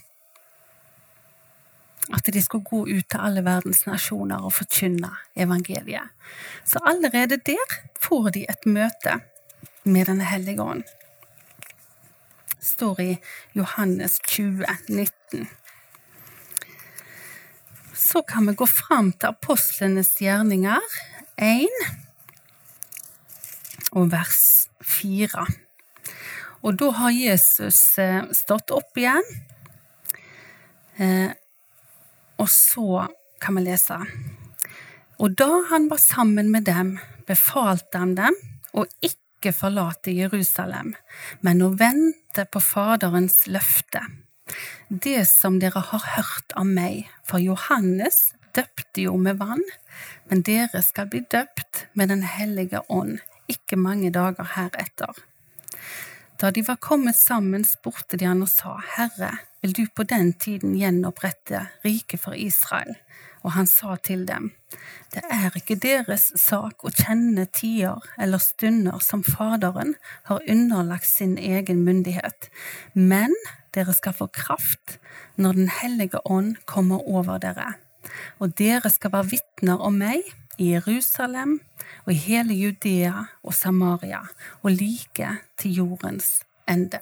At 2.13 2.29
de 2.33 2.41
skulle 2.41 2.65
gå 2.65 2.85
ut 2.87 3.05
til 3.09 3.21
alle 3.21 3.43
verdens 3.45 3.83
nasjoner 3.85 4.45
og 4.45 4.55
forkynne 4.57 5.11
evangeliet. 5.37 6.09
Så 6.65 6.81
allerede 6.85 7.37
der 7.45 7.75
får 8.01 8.31
de 8.37 8.45
et 8.49 8.65
møte 8.65 9.19
med 9.83 10.05
Den 10.05 10.21
hellige 10.21 10.61
ånd. 10.61 10.83
Står 12.59 13.01
i 13.01 13.17
Johannes 13.53 14.19
20, 14.27 14.65
19. 14.89 15.47
Så 17.93 18.21
kan 18.21 18.47
vi 18.47 18.53
gå 18.53 18.67
fram 18.67 19.11
til 19.11 19.31
apostlenes 19.31 20.15
gjerninger 20.19 20.79
1 21.37 21.67
og 23.91 24.11
vers 24.11 24.67
4. 24.83 25.45
Og 26.63 26.75
da 26.79 26.89
har 26.97 27.15
Jesus 27.15 27.79
eh, 28.01 28.25
stått 28.35 28.73
opp 28.75 28.99
igjen, 28.99 29.23
eh, 30.99 31.31
og 32.39 32.49
så 32.51 33.05
kan 33.39 33.55
vi 33.55 33.65
lese 33.69 33.99
Og 35.19 35.35
da 35.39 35.49
han 35.71 35.87
var 35.91 35.99
sammen 35.99 36.51
med 36.51 36.67
dem, 36.67 36.97
befalte 37.27 37.99
han 37.99 38.15
dem 38.15 38.35
å 38.73 38.85
ikke 38.99 39.18
forlate 39.55 40.11
Jerusalem, 40.11 40.95
men 41.39 41.63
å 41.63 41.71
vente 41.79 42.43
på 42.51 42.59
Faderens 42.59 43.45
løfte. 43.47 44.03
Det 44.89 45.23
som 45.29 45.59
dere 45.61 45.79
har 45.79 46.05
hørt 46.17 46.55
av 46.59 46.67
meg, 46.67 47.07
for 47.23 47.39
Johannes 47.39 48.33
døpte 48.57 49.05
jo 49.05 49.15
med 49.17 49.39
vann, 49.39 49.63
men 50.27 50.43
dere 50.43 50.81
skal 50.83 51.07
bli 51.07 51.23
døpt 51.31 51.85
med 51.93 52.09
Den 52.11 52.25
hellige 52.27 52.81
ånd 52.89 53.19
ikke 53.49 53.79
mange 53.79 54.11
dager 54.13 54.45
heretter. 54.55 55.13
Da 56.39 56.51
de 56.51 56.61
var 56.67 56.77
kommet 56.79 57.17
sammen, 57.19 57.65
spurte 57.67 58.15
de 58.17 58.27
han 58.29 58.45
og 58.45 58.47
sa, 58.47 58.77
Herre, 58.95 59.33
vil 59.59 59.73
du 59.75 59.81
på 59.91 60.05
den 60.07 60.31
tiden 60.39 60.77
gjenopprette 60.79 61.65
riket 61.83 62.21
for 62.23 62.37
Israel? 62.39 62.95
Og 63.43 63.51
han 63.57 63.67
sa 63.67 63.97
til 64.03 64.23
dem, 64.27 64.51
Det 65.11 65.23
er 65.31 65.51
ikke 65.55 65.75
deres 65.75 66.29
sak 66.39 66.85
å 66.85 66.91
kjenne 66.95 67.43
tider 67.51 67.99
eller 68.19 68.39
stunder 68.39 68.99
som 69.03 69.23
Faderen 69.23 69.95
har 70.31 70.43
underlagt 70.47 71.07
sin 71.07 71.37
egen 71.37 71.83
myndighet, 71.83 72.49
men 72.93 73.35
dere 73.75 73.93
skal 73.93 74.15
få 74.15 74.27
kraft 74.27 74.99
når 75.35 75.53
Den 75.53 75.71
hellige 75.81 76.23
ånd 76.25 76.55
kommer 76.65 77.03
over 77.07 77.39
dere, 77.39 77.73
og 78.39 78.55
dere 78.55 78.89
skal 78.89 79.11
være 79.11 79.31
vitner 79.35 79.81
om 79.81 79.99
meg 79.99 80.23
i 80.59 80.73
Jerusalem 80.73 81.59
og 82.05 82.13
i 82.13 82.19
hele 82.19 82.53
Judea 82.53 83.23
og 83.43 83.53
Samaria 83.53 84.19
og 84.61 84.71
like 84.71 85.29
til 85.57 85.71
jordens 85.71 86.43
ende. 86.69 86.99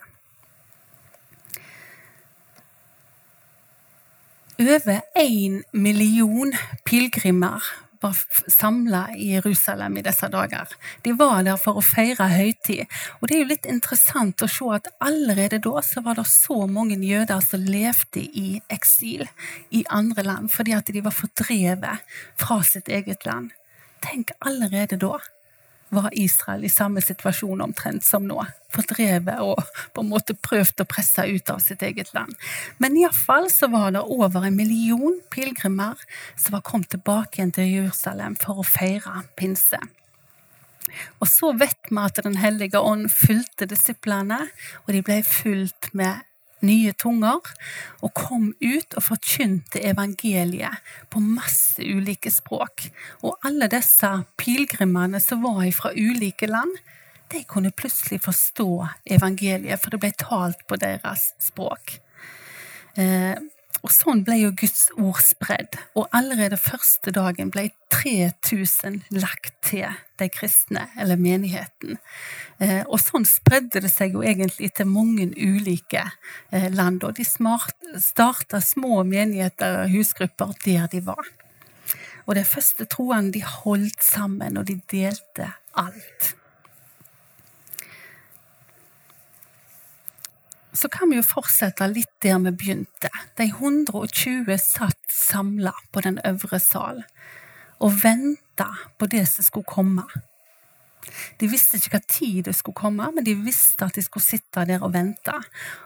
Over 4.60 5.02
én 5.18 5.62
million 5.74 6.54
pilegrimer 6.86 7.87
var 8.02 8.18
samla 8.52 9.04
i 9.16 9.32
Jerusalem 9.34 9.98
i 9.98 10.04
disse 10.06 10.30
dager. 10.34 10.72
De 11.06 11.14
var 11.18 11.44
der 11.48 11.60
for 11.62 11.80
å 11.80 11.86
feire 11.86 12.30
høytid. 12.32 12.86
Og 13.20 13.28
det 13.28 13.38
er 13.38 13.44
jo 13.44 13.52
litt 13.52 13.70
interessant 13.70 14.44
å 14.44 14.50
se 14.52 14.68
at 14.76 14.90
allerede 15.04 15.62
da 15.64 15.82
så 15.86 16.04
var 16.06 16.20
det 16.20 16.28
så 16.32 16.66
mange 16.68 17.00
jøder 17.04 17.42
som 17.46 17.66
levde 17.68 18.24
i 18.24 18.62
eksil 18.74 19.28
i 19.76 19.86
andre 19.90 20.26
land, 20.28 20.52
fordi 20.54 20.76
at 20.78 20.92
de 20.94 21.04
var 21.06 21.16
fordrevet 21.16 22.20
fra 22.40 22.62
sitt 22.66 22.90
eget 22.90 23.26
land. 23.28 23.54
Tenk 24.04 24.32
allerede 24.46 25.00
da 25.02 25.18
var 25.90 26.10
Israel 26.12 26.66
i 26.66 26.72
samme 26.72 27.02
situasjon 27.02 27.62
omtrent 27.62 28.06
som 28.06 28.26
nå. 28.28 28.40
Fordrevet 28.74 29.40
og 29.44 29.62
på 29.96 30.04
en 30.04 30.10
måte 30.12 30.36
prøvd 30.36 30.84
å 30.84 30.88
presse 30.90 31.24
ut 31.24 31.52
av 31.54 31.62
sitt 31.64 31.84
eget 31.86 32.12
land. 32.16 32.34
Men 32.84 32.98
iallfall 33.00 33.48
så 33.54 33.70
var 33.72 33.94
det 33.96 34.04
over 34.04 34.46
en 34.48 34.58
million 34.58 35.20
pilegrimer 35.34 36.00
som 36.36 36.58
var 36.58 36.66
kommet 36.68 36.92
tilbake 36.94 37.40
igjen 37.40 37.56
til 37.56 37.72
Jerusalem 37.72 38.36
for 38.40 38.62
å 38.62 38.68
feire 38.68 39.24
pinse. 39.40 39.80
Og 41.20 41.28
så 41.30 41.52
vet 41.58 41.90
vi 41.90 42.00
at 42.02 42.20
Den 42.24 42.38
hellige 42.40 42.80
ånd 42.80 43.10
fulgte 43.12 43.68
disiplene, 43.70 44.40
og 44.86 44.94
de 44.96 45.04
ble 45.06 45.22
fulgt 45.26 45.92
med 45.94 46.27
nye 46.66 46.94
tunger, 46.98 47.46
og 48.02 48.14
kom 48.18 48.50
ut 48.62 48.98
og 48.98 49.06
forkynte 49.06 49.82
evangeliet 49.86 50.82
på 51.14 51.22
masse 51.24 51.84
ulike 51.84 52.32
språk. 52.34 52.90
Og 53.22 53.38
alle 53.48 53.70
disse 53.72 54.10
pilegrimene 54.40 55.22
som 55.24 55.44
var 55.46 55.66
fra 55.76 55.94
ulike 55.94 56.50
land, 56.50 56.74
de 57.32 57.44
kunne 57.44 57.74
plutselig 57.76 58.22
forstå 58.24 58.70
evangeliet, 59.18 59.82
for 59.82 59.92
det 59.92 60.02
ble 60.02 60.14
talt 60.16 60.64
på 60.68 60.80
deres 60.80 61.34
språk. 61.44 61.98
Og 63.86 63.92
sånn 63.94 64.24
ble 64.26 64.40
jo 64.40 64.52
Guds 64.58 64.88
ord 64.98 65.20
spredd, 65.22 65.78
og 65.98 66.10
allerede 66.16 66.58
første 66.60 67.14
dagen 67.16 67.52
ble 67.54 67.68
3000 67.94 69.04
lagt 69.16 69.54
til 69.66 69.86
de 70.18 70.28
kristne, 70.34 70.88
eller 70.98 71.20
menigheten. 71.22 72.00
Eh, 72.60 72.82
og 72.88 73.00
sånn 73.02 73.28
spredde 73.30 73.84
det 73.84 73.92
seg 73.94 74.18
jo 74.18 74.24
egentlig 74.26 74.72
til 74.78 74.90
mange 74.90 75.30
ulike 75.36 76.08
eh, 76.50 76.70
land, 76.74 77.06
og 77.06 77.20
de 77.20 77.26
starta 77.28 78.62
små 78.64 79.04
menigheter 79.08 79.84
og 79.84 79.94
husgrupper 79.94 80.58
der 80.66 80.90
de 80.92 81.04
var. 81.06 81.30
Og 82.28 82.36
de 82.36 82.44
første 82.44 82.88
troende 82.92 83.38
de 83.38 83.46
holdt 83.46 84.04
sammen, 84.04 84.58
og 84.60 84.68
de 84.68 84.80
delte 84.92 85.54
alt. 85.78 86.34
Så 90.74 90.90
kan 90.92 91.10
vi 91.10 91.18
jo 91.18 91.26
fortsette 91.26 91.88
litt 91.92 92.12
der 92.24 92.40
vi 92.44 92.52
begynte. 92.52 93.12
De 93.38 93.48
120 93.50 94.52
satt 94.62 95.14
samla 95.14 95.74
på 95.92 96.04
den 96.06 96.20
øvre 96.28 96.60
sal 96.62 97.04
og 97.78 97.94
venta 98.02 98.72
på 98.98 99.06
det 99.10 99.28
som 99.30 99.46
skulle 99.46 99.70
komme. 99.70 100.06
De 101.40 101.48
visste 101.48 101.78
ikke 101.78 101.94
hva 101.94 102.04
tid 102.10 102.40
det 102.48 102.56
skulle 102.58 102.78
komme, 102.78 103.10
men 103.16 103.26
de 103.26 103.36
visste 103.40 103.86
at 103.86 103.96
de 103.96 104.04
skulle 104.04 104.26
sitte 104.26 104.66
der 104.68 104.84
og 104.84 104.94
vente. 104.96 105.36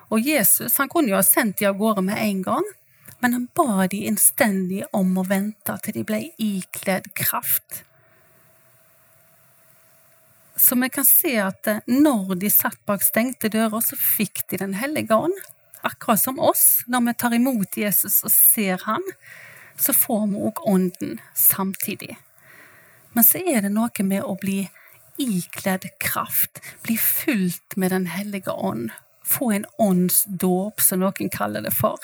Og 0.10 0.24
Jesus 0.26 0.80
han 0.80 0.90
kunne 0.90 1.12
jo 1.12 1.20
ha 1.20 1.26
sendt 1.26 1.60
de 1.60 1.70
av 1.70 1.78
gårde 1.80 2.06
med 2.08 2.18
en 2.18 2.42
gang, 2.48 2.68
men 3.22 3.38
han 3.38 3.48
ba 3.56 3.86
de 3.92 4.06
innstendig 4.10 4.82
om 4.98 5.14
å 5.20 5.28
vente 5.28 5.78
til 5.86 6.00
de 6.00 6.06
ble 6.08 6.24
ikledd 6.42 7.12
kraft. 7.18 7.84
Så 10.56 10.76
vi 10.76 10.90
kan 10.90 11.06
se 11.06 11.36
at 11.42 11.68
eh, 11.68 11.80
når 11.88 12.36
de 12.42 12.50
satt 12.52 12.80
bak 12.86 13.04
stengte 13.06 13.50
dører, 13.52 13.80
så 13.82 13.98
fikk 13.98 14.44
de 14.50 14.62
Den 14.66 14.74
hellige 14.74 15.16
ånd. 15.16 15.38
akkurat 15.82 16.20
som 16.20 16.40
oss, 16.40 16.84
når 16.86 17.02
vi 17.08 17.14
tar 17.14 17.34
imot 17.34 17.78
Jesus 17.78 18.20
og 18.24 18.32
ser 18.32 18.78
ham, 18.86 19.02
så 19.78 19.94
får 19.94 20.28
vi 20.30 20.44
òg 20.46 20.62
ånden 20.70 21.16
samtidig. 21.34 22.18
Men 23.14 23.26
så 23.26 23.42
er 23.42 23.66
det 23.66 23.72
noe 23.74 24.06
med 24.06 24.22
å 24.22 24.36
bli 24.38 24.70
ikledd 25.18 25.88
kraft, 26.00 26.62
bli 26.86 26.98
fylt 26.98 27.76
med 27.76 27.92
Den 27.92 28.06
hellige 28.06 28.54
ånd. 28.54 28.92
Få 29.26 29.52
en 29.52 29.66
åndsdåp, 29.80 30.82
som 30.82 31.02
noen 31.02 31.30
kaller 31.34 31.66
det 31.66 31.74
for. 31.74 31.98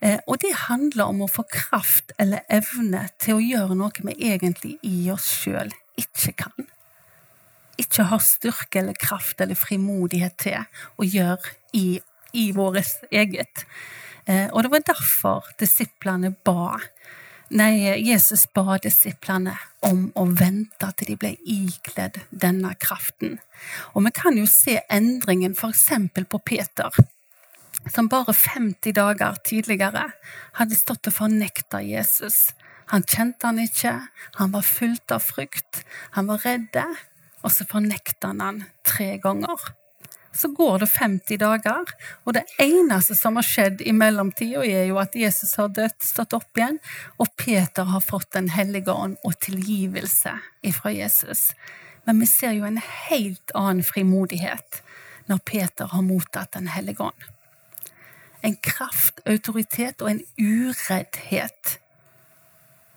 Eh, 0.00 0.18
og 0.26 0.40
det 0.42 0.54
handler 0.66 1.10
om 1.12 1.22
å 1.22 1.30
få 1.30 1.44
kraft 1.50 2.14
eller 2.18 2.42
evne 2.48 3.08
til 3.18 3.38
å 3.38 3.46
gjøre 3.46 3.78
noe 3.78 4.06
vi 4.06 4.18
egentlig 4.30 4.78
i 4.82 5.10
oss 5.12 5.28
sjøl 5.42 5.70
ikke 6.00 6.34
kan. 6.44 6.73
Ikke 7.80 8.06
har 8.10 8.22
styrke 8.22 8.82
eller 8.82 8.98
kraft 8.98 9.40
eller 9.40 9.58
frimodighet 9.58 10.36
til 10.38 10.60
å 10.98 11.06
gjøre 11.06 11.54
i, 11.74 12.00
i 12.32 12.50
vårt 12.54 13.06
eget. 13.10 13.64
Eh, 14.26 14.48
og 14.52 14.64
det 14.64 14.72
var 14.72 14.88
derfor 14.88 15.54
disiplene 15.60 16.34
ba 16.44 16.78
Nei, 17.54 18.00
Jesus 18.00 18.46
ba 18.56 18.78
disiplene 18.80 19.52
om 19.84 20.06
å 20.16 20.24
vente 20.32 20.88
til 20.96 21.10
de 21.10 21.16
ble 21.20 21.32
ikledd 21.44 22.16
denne 22.32 22.70
kraften. 22.80 23.36
Og 23.92 24.06
vi 24.06 24.12
kan 24.16 24.38
jo 24.40 24.46
se 24.48 24.78
endringen 24.88 25.52
f.eks. 25.52 25.84
på 26.32 26.40
Peter, 26.40 26.96
som 27.92 28.08
bare 28.08 28.32
50 28.32 28.96
dager 28.96 29.36
tidligere 29.44 30.06
hadde 30.56 30.80
stått 30.80 31.12
og 31.12 31.18
fornekta 31.20 31.82
Jesus. 31.84 32.54
Han 32.90 33.04
kjente 33.04 33.46
han 33.46 33.60
ikke, 33.60 33.92
han 34.40 34.56
var 34.56 34.64
fullt 34.64 35.14
av 35.14 35.22
frykt, 35.22 35.84
han 36.16 36.32
var 36.32 36.42
redde, 36.48 36.88
og 37.44 37.52
så 37.52 37.66
fornekter 37.68 38.32
han 38.32 38.40
han 38.40 38.62
tre 38.86 39.16
ganger. 39.22 39.60
Så 40.34 40.48
går 40.50 40.78
det 40.82 40.88
50 40.90 41.38
dager, 41.38 41.90
og 42.24 42.34
det 42.34 42.42
eneste 42.58 43.14
som 43.14 43.36
har 43.38 43.46
skjedd 43.46 43.84
i 43.86 43.92
mellomtida, 43.94 44.64
er 44.66 44.88
jo 44.88 44.98
at 44.98 45.14
Jesus 45.14 45.54
har 45.60 45.70
dødd, 45.70 46.00
stått 46.02 46.34
opp 46.34 46.58
igjen, 46.58 46.80
og 47.22 47.30
Peter 47.38 47.86
har 47.92 48.02
fått 48.02 48.32
Den 48.34 48.50
hellige 48.50 48.90
ånd 48.90 49.14
og 49.22 49.38
tilgivelse 49.38 50.32
ifra 50.66 50.90
Jesus. 50.90 51.52
Men 52.04 52.18
vi 52.20 52.26
ser 52.26 52.56
jo 52.56 52.66
en 52.66 52.82
helt 52.82 53.54
annen 53.54 53.86
frimodighet 53.86 54.82
når 55.30 55.38
Peter 55.46 55.86
har 55.94 56.02
mottatt 56.02 56.52
Den 56.58 56.68
hellige 56.68 57.06
ånd. 57.06 57.30
En 58.42 58.56
kraft, 58.56 59.22
autoritet 59.24 60.02
og 60.02 60.10
en 60.10 60.24
ureddhet 60.36 61.78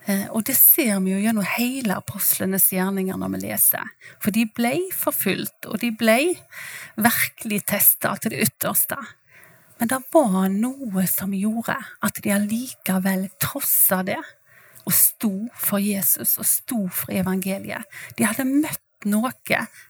og 0.08 0.46
det 0.48 0.56
ser 0.56 1.02
vi 1.04 1.12
jo 1.12 1.20
gjennom 1.20 1.48
hele 1.58 1.98
apostlenes 2.00 2.70
gjerninger 2.72 3.18
når 3.20 3.34
vi 3.34 3.42
leser. 3.44 3.90
For 4.24 4.32
de 4.32 4.46
ble 4.56 4.78
forfulgt, 4.96 5.68
og 5.68 5.82
de 5.84 5.92
ble 5.92 6.20
virkelig 6.96 7.66
testa 7.68 8.14
til 8.16 8.32
det 8.32 8.46
ytterste. 8.48 8.96
Men 9.78 9.92
det 9.92 10.00
var 10.14 10.48
noe 10.54 11.04
som 11.12 11.36
gjorde 11.36 11.76
at 11.76 12.22
de 12.24 12.34
allikevel 12.34 13.28
trossa 13.44 14.02
det, 14.08 14.20
og 14.88 14.96
sto 14.96 15.34
for 15.60 15.84
Jesus 15.84 16.38
og 16.40 16.48
sto 16.48 16.80
for 16.88 17.12
evangeliet. 17.12 17.84
De 18.16 18.24
hadde 18.24 18.48
møtt 18.48 18.80
noe, 19.06 19.34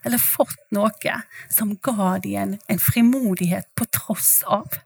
eller 0.04 0.22
fått 0.22 0.58
noe, 0.74 1.22
som 1.54 1.78
ga 1.78 2.18
dem 2.24 2.36
en, 2.42 2.58
en 2.68 2.82
frimodighet 2.82 3.70
på 3.78 3.86
tross 3.94 4.42
av. 4.50 4.82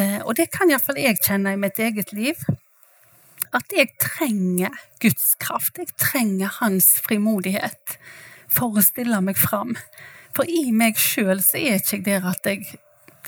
Eh, 0.00 0.20
og 0.24 0.34
det 0.40 0.48
kan 0.54 0.72
iallfall 0.72 0.96
jeg 0.96 1.20
kjenne 1.20 1.52
i 1.52 1.60
mitt 1.60 1.76
eget 1.76 2.16
liv 2.16 2.40
at 3.56 3.74
jeg 3.76 3.92
trenger 4.00 4.72
Guds 5.02 5.34
kraft. 5.40 5.78
Jeg 5.78 5.92
trenger 6.00 6.52
Hans 6.60 6.94
frimodighet 7.04 7.98
for 8.52 8.78
å 8.78 8.84
stille 8.84 9.20
meg 9.24 9.38
fram. 9.40 9.74
For 10.36 10.48
i 10.48 10.70
meg 10.72 11.00
sjøl 11.00 11.42
så 11.44 11.60
er 11.60 11.80
ikke 11.80 11.98
jeg 11.98 12.06
der 12.08 12.30
at 12.32 12.48
jeg, 12.48 12.78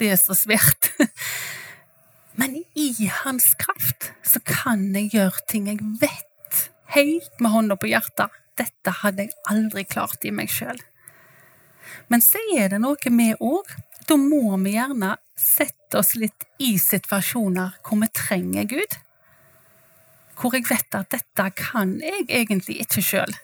det 0.01 0.15
er 0.15 0.21
så 0.21 0.37
svært. 0.37 0.93
Men 2.41 2.57
i 2.75 2.89
Hans 3.23 3.53
kraft 3.61 4.11
så 4.27 4.41
kan 4.49 4.89
jeg 4.97 5.13
gjøre 5.15 5.45
ting 5.51 5.69
jeg 5.71 5.85
vet 6.01 6.65
helt 6.97 7.45
med 7.45 7.53
hånda 7.53 7.79
på 7.79 7.93
hjertet. 7.93 8.33
Dette 8.59 8.99
hadde 9.03 9.27
jeg 9.27 9.37
aldri 9.51 9.85
klart 9.87 10.25
i 10.25 10.33
meg 10.35 10.51
sjøl. 10.53 10.79
Men 12.09 12.23
så 12.25 12.41
er 12.57 12.73
det 12.73 12.81
noe 12.83 13.13
med 13.13 13.41
òg. 13.45 13.69
Da 14.09 14.17
må 14.21 14.57
vi 14.63 14.77
gjerne 14.77 15.15
sette 15.39 15.99
oss 16.01 16.15
litt 16.19 16.47
i 16.63 16.75
situasjoner 16.81 17.81
hvor 17.85 18.01
vi 18.03 18.11
trenger 18.15 18.69
Gud 18.71 18.97
hvor 20.39 20.55
jeg 20.55 20.67
vet 20.69 20.97
at 20.99 21.11
dette 21.15 21.51
kan 21.59 21.99
jeg 22.03 22.27
egentlig 22.29 22.81
ikke 22.85 23.03
sjøl. 23.05 23.37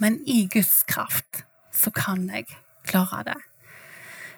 Men 0.00 0.20
i 0.26 0.46
Guds 0.52 0.82
kraft 0.88 1.44
så 1.72 1.92
kan 1.94 2.28
jeg 2.32 2.46
klare 2.88 3.24
det. 3.30 3.38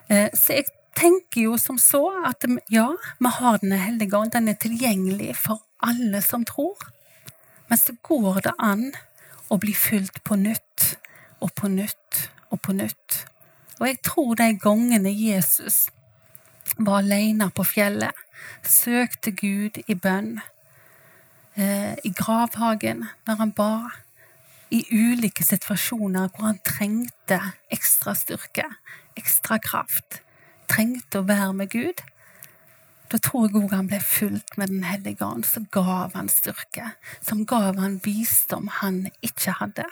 Eh, 0.08 0.28
så 0.34 0.58
jeg 0.58 0.70
tenker 0.98 1.46
jo 1.46 1.56
som 1.58 1.78
så 1.80 2.02
at 2.26 2.44
ja, 2.70 2.88
vi 3.18 3.30
har 3.38 3.58
Den 3.58 3.72
hellige 3.72 4.16
ånd, 4.16 4.32
den 4.32 4.48
er 4.48 4.58
tilgjengelig 4.60 5.36
for 5.36 5.62
alle 5.82 6.22
som 6.22 6.44
tror. 6.44 6.76
Men 7.68 7.78
så 7.78 7.94
går 8.02 8.40
det 8.44 8.54
an 8.58 8.92
å 9.48 9.58
bli 9.58 9.74
fylt 9.74 10.22
på 10.24 10.36
nytt 10.36 10.96
og 11.40 11.54
på 11.54 11.68
nytt 11.68 12.28
og 12.50 12.60
på 12.60 12.74
nytt. 12.76 13.24
Og 13.80 13.86
jeg 13.88 13.98
tror 14.04 14.34
de 14.38 14.52
gangene 14.60 15.10
Jesus 15.10 15.88
var 16.78 17.02
alene 17.02 17.50
på 17.50 17.64
fjellet, 17.66 18.14
søkte 18.62 19.32
Gud 19.36 19.80
i 19.86 19.94
bønn, 19.94 20.40
i 21.56 22.12
gravhagen, 22.16 23.04
når 23.28 23.40
han 23.42 23.52
ba, 23.52 23.72
i 24.72 24.80
ulike 24.88 25.44
situasjoner 25.44 26.30
hvor 26.32 26.48
han 26.48 26.60
trengte 26.64 27.38
ekstra 27.72 28.14
styrke, 28.16 28.64
ekstra 29.20 29.58
kraft, 29.60 30.22
trengte 30.70 31.20
å 31.20 31.28
være 31.28 31.52
med 31.58 31.72
Gud. 31.74 32.00
Da 33.12 33.20
tror 33.20 33.50
jeg 33.50 33.58
òg 33.60 33.74
han 33.76 33.90
ble 33.90 33.98
fulgt 34.00 34.56
med 34.56 34.72
Den 34.72 34.86
hellige 34.88 35.26
ånd, 35.26 35.44
som 35.44 35.66
gav 35.68 36.14
han 36.16 36.30
styrke, 36.32 36.94
som 37.20 37.44
gav 37.44 37.76
han 37.76 37.98
visdom 38.04 38.70
han 38.80 39.04
ikke 39.20 39.58
hadde. 39.60 39.84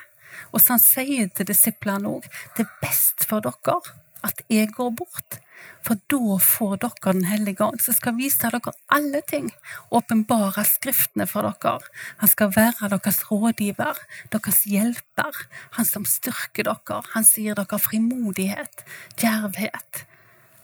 Og 0.55 0.63
så 0.63 0.79
han 0.79 0.83
sier 0.83 1.29
til 1.29 1.51
disiplene 1.51 2.09
òg, 2.09 2.25
det 2.57 2.65
er 2.65 2.79
best 2.81 3.29
for 3.29 3.45
dere 3.45 3.77
at 4.25 4.41
jeg 4.53 4.73
går 4.73 4.95
bort, 4.97 5.41
for 5.87 6.01
da 6.13 6.37
får 6.45 6.77
dere 6.83 7.13
Den 7.13 7.25
hellige 7.25 7.65
ånd, 7.65 7.81
som 7.81 7.97
skal 7.97 8.17
vise 8.19 8.51
dere 8.51 8.75
alle 8.93 9.23
ting. 9.27 9.51
Åpenbare 9.91 10.65
Skriftene 10.69 11.27
for 11.27 11.49
dere. 11.49 11.81
Han 12.21 12.29
skal 12.29 12.53
være 12.57 12.91
deres 12.93 13.23
rådgiver, 13.31 13.99
deres 14.33 14.63
hjelper. 14.65 15.47
Han 15.79 15.85
som 15.85 16.05
styrker 16.05 16.69
dere. 16.69 17.03
Han 17.15 17.25
som 17.25 17.45
gir 17.45 17.59
dere 17.59 17.81
frimodighet, 17.81 18.85
djervhet. 19.21 20.05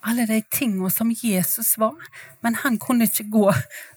Alle 0.07 0.23
de 0.29 0.39
tingene 0.55 0.91
som 0.91 1.11
Jesus 1.11 1.73
var. 1.83 1.99
Men 2.45 2.55
han 2.63 2.77
kunne 2.79 3.09
ikke 3.09 3.27
gå 3.33 3.47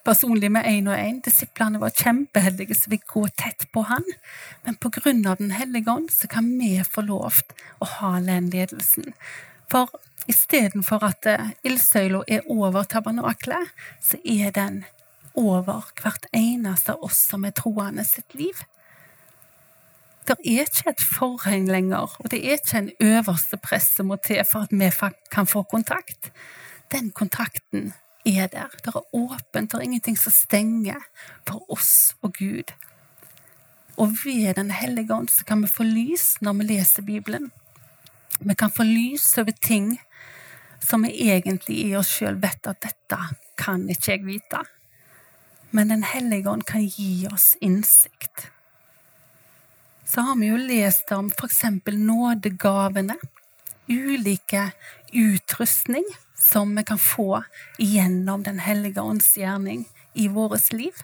personlig 0.08 0.50
med 0.52 0.66
én 0.66 0.90
og 0.90 0.98
én. 0.98 1.20
Disiplene 1.26 1.82
var 1.82 1.94
kjempeheldige 1.94 2.78
som 2.78 2.96
fikk 2.96 3.06
gå 3.14 3.28
tett 3.38 3.68
på 3.74 3.84
han. 3.86 4.08
Men 4.66 4.80
på 4.82 4.90
grunn 4.96 5.22
av 5.28 5.38
Den 5.38 5.52
hellige 5.52 5.92
ånd 5.92 6.10
så 6.10 6.28
kan 6.28 6.50
vi 6.58 6.80
få 6.82 7.06
lov 7.06 7.44
å 7.80 7.92
ha 8.00 8.16
den 8.26 8.50
ledelsen. 8.50 9.14
For 9.70 10.00
istedenfor 10.30 11.04
at 11.06 11.28
eh, 11.30 11.52
ildsøyla 11.64 12.24
er 12.28 12.48
over 12.50 12.84
tabernaklet, 12.84 13.70
så 14.02 14.18
er 14.26 14.52
den 14.56 14.84
over 15.38 15.86
hvert 16.02 16.26
eneste 16.34 16.96
av 16.96 17.06
oss 17.06 17.22
som 17.30 17.46
er 17.46 17.56
troende 17.56 18.04
sitt 18.08 18.34
liv. 18.38 18.64
Det 20.28 20.36
er 20.46 20.68
ikke 20.68 20.92
et 20.92 21.02
forheng 21.02 21.70
lenger, 21.70 22.12
og 22.20 22.30
det 22.32 22.42
er 22.44 22.60
ikke 22.60 22.82
en 22.84 22.92
øverste 23.02 23.58
press 23.58 23.96
som 23.96 24.12
må 24.12 24.20
til 24.22 24.44
for 24.46 24.68
at 24.68 24.74
vi 24.74 24.90
kan 25.32 25.50
få 25.50 25.64
kontakt. 25.64 26.32
Den 26.92 27.12
kontakten 27.12 27.94
er 28.26 28.48
der. 28.48 28.70
Det 28.84 28.94
er 28.94 29.16
åpent, 29.16 29.72
det 29.72 29.78
er 29.78 29.88
ingenting 29.88 30.18
som 30.18 30.34
stenger 30.34 31.02
for 31.48 31.66
oss 31.72 32.16
og 32.22 32.34
Gud. 32.38 32.74
Og 33.98 34.14
ved 34.24 34.54
Den 34.56 34.72
hellige 34.72 35.14
ånd 35.14 35.30
så 35.30 35.46
kan 35.46 35.62
vi 35.62 35.68
få 35.68 35.84
lys 35.84 36.42
når 36.42 36.54
vi 36.54 36.64
leser 36.64 37.02
Bibelen. 37.02 37.52
Vi 38.39 38.56
kan 38.56 38.71
få 38.71 38.84
lys 38.84 39.38
over 39.38 39.52
ting 39.52 40.02
som 40.80 41.04
vi 41.04 41.32
egentlig 41.32 41.78
i 41.86 41.95
oss 41.99 42.08
sjøl 42.08 42.38
vet 42.39 42.67
at 42.71 42.80
dette 42.86 43.17
kan 43.60 43.84
ikke 43.91 44.13
jeg 44.13 44.23
vite. 44.25 44.62
Men 45.75 45.91
Den 45.91 46.04
hellige 46.04 46.49
ånd 46.49 46.63
kan 46.65 46.86
gi 46.86 47.28
oss 47.28 47.58
innsikt. 47.62 48.47
Så 50.06 50.21
har 50.21 50.39
vi 50.39 50.47
jo 50.49 50.58
lest 50.58 51.12
om 51.12 51.28
eksempel 51.43 51.99
nådegavene. 51.99 53.19
Ulike 53.89 54.71
utrustning 55.12 56.06
som 56.39 56.75
vi 56.75 56.84
kan 56.84 56.97
få 56.97 57.43
gjennom 57.78 58.43
Den 58.43 58.60
hellige 58.60 59.02
ånds 59.02 59.36
gjerning 59.38 59.86
i 60.13 60.28
vårt 60.28 60.71
liv. 60.73 60.95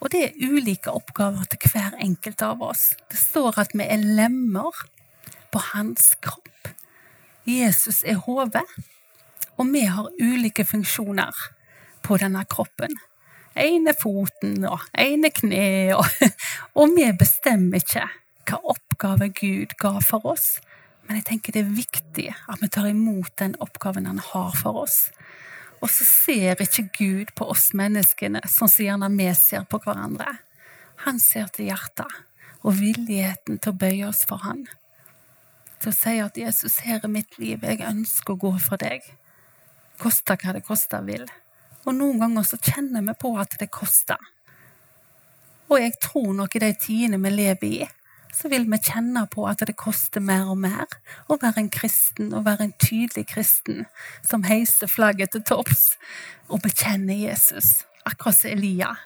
Og 0.00 0.10
det 0.10 0.24
er 0.24 0.40
ulike 0.40 0.90
oppgaver 0.90 1.44
til 1.52 1.70
hver 1.70 1.94
enkelt 2.00 2.42
av 2.42 2.62
oss. 2.64 2.96
Det 3.10 3.20
står 3.20 3.60
at 3.60 3.76
vi 3.76 3.84
er 3.86 4.02
lemmer 4.02 4.74
på 5.52 5.60
hans 5.72 6.14
kropp. 6.24 6.72
Jesus 7.48 8.02
er 8.06 8.20
hodet, 8.24 8.64
og 9.58 9.68
vi 9.72 9.84
har 9.86 10.10
ulike 10.20 10.64
funksjoner 10.64 11.36
på 12.02 12.18
denne 12.22 12.44
kroppen. 12.50 12.94
Ene 13.58 13.92
foten 13.98 14.64
og 14.64 14.84
ene 14.98 15.30
kne, 15.34 15.92
og, 15.98 16.06
og 16.78 16.94
vi 16.96 17.08
bestemmer 17.18 17.82
ikke 17.82 18.06
hva 18.48 18.58
oppgave 18.72 19.28
Gud 19.36 19.76
ga 19.80 19.98
for 20.04 20.32
oss, 20.34 20.58
Men 21.02 21.18
jeg 21.18 21.24
tenker 21.26 21.52
det 21.52 21.64
er 21.64 21.72
viktig 21.74 22.28
at 22.30 22.60
vi 22.62 22.68
tar 22.70 22.86
imot 22.86 23.32
den 23.40 23.56
oppgaven 23.60 24.06
han 24.06 24.20
har 24.22 24.52
for 24.54 24.84
oss. 24.84 25.10
Og 25.82 25.90
så 25.90 26.06
ser 26.06 26.62
ikke 26.62 26.84
Gud 26.94 27.32
på 27.34 27.48
oss 27.50 27.72
menneskene 27.74 28.40
sånn 28.46 28.70
som 28.70 28.86
gjerne 28.86 29.08
vi 29.16 29.26
ser 29.34 29.66
på 29.66 29.80
hverandre. 29.82 30.36
Han 31.02 31.18
ser 31.18 31.50
til 31.50 31.72
hjertet 31.72 32.20
og 32.62 32.78
villigheten 32.78 33.58
til 33.58 33.74
å 33.74 33.80
bøye 33.82 34.06
oss 34.12 34.22
for 34.30 34.46
han. 34.46 34.62
Til 35.82 35.90
å 35.90 35.96
si 35.96 36.18
at 36.22 36.36
'Jesus, 36.38 36.78
her 36.86 37.00
er 37.02 37.10
mitt 37.10 37.38
liv, 37.38 37.58
jeg 37.62 37.82
ønsker 37.82 38.34
å 38.34 38.38
gå 38.38 38.52
for 38.58 38.78
deg'. 38.78 39.02
koste 39.98 40.36
hva 40.36 40.52
det 40.52 40.64
koste 40.64 40.98
vil. 41.06 41.26
Og 41.86 41.94
noen 41.94 42.18
ganger 42.18 42.42
så 42.42 42.56
kjenner 42.56 43.02
vi 43.02 43.14
på 43.18 43.38
at 43.38 43.58
det 43.58 43.70
koster. 43.70 44.18
Og 45.68 45.78
jeg 45.78 45.92
tror 46.02 46.32
nok 46.34 46.56
i 46.56 46.58
de 46.58 46.72
tidene 46.74 47.18
vi 47.22 47.30
lever 47.30 47.66
i, 47.66 47.88
så 48.32 48.48
vil 48.48 48.64
vi 48.70 48.78
kjenne 48.78 49.26
på 49.30 49.46
at 49.46 49.58
det 49.58 49.76
koster 49.76 50.20
mer 50.20 50.50
og 50.50 50.58
mer 50.58 50.86
å 51.28 51.38
være 51.38 51.58
en 51.58 51.70
kristen, 51.70 52.32
og 52.34 52.44
være 52.44 52.64
en 52.64 52.72
tydelig 52.78 53.26
kristen 53.26 53.86
som 54.22 54.42
heiser 54.42 54.86
flagget 54.86 55.30
til 55.32 55.42
topps 55.42 55.96
og 56.48 56.62
bekjenner 56.62 57.14
Jesus, 57.14 57.84
akkurat 58.04 58.36
som 58.36 58.50
Elia. 58.50 58.96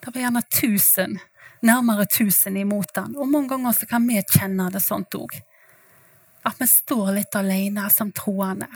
Det 0.00 0.14
var 0.14 0.22
gjerne 0.22 0.42
tusen 0.50 1.20
nærmere 1.60 2.06
tusen 2.06 2.56
imot 2.56 2.96
han. 2.96 3.16
Og 3.16 3.28
mange 3.28 3.48
ganger 3.48 3.72
så 3.76 3.86
kan 3.86 4.06
vi 4.08 4.20
kjenne 4.20 4.70
det 4.72 4.82
sånt 4.84 5.14
òg. 5.18 5.40
At 6.46 6.60
vi 6.60 6.68
står 6.70 7.12
litt 7.18 7.36
alene 7.36 7.88
som 7.92 8.12
troende. 8.16 8.68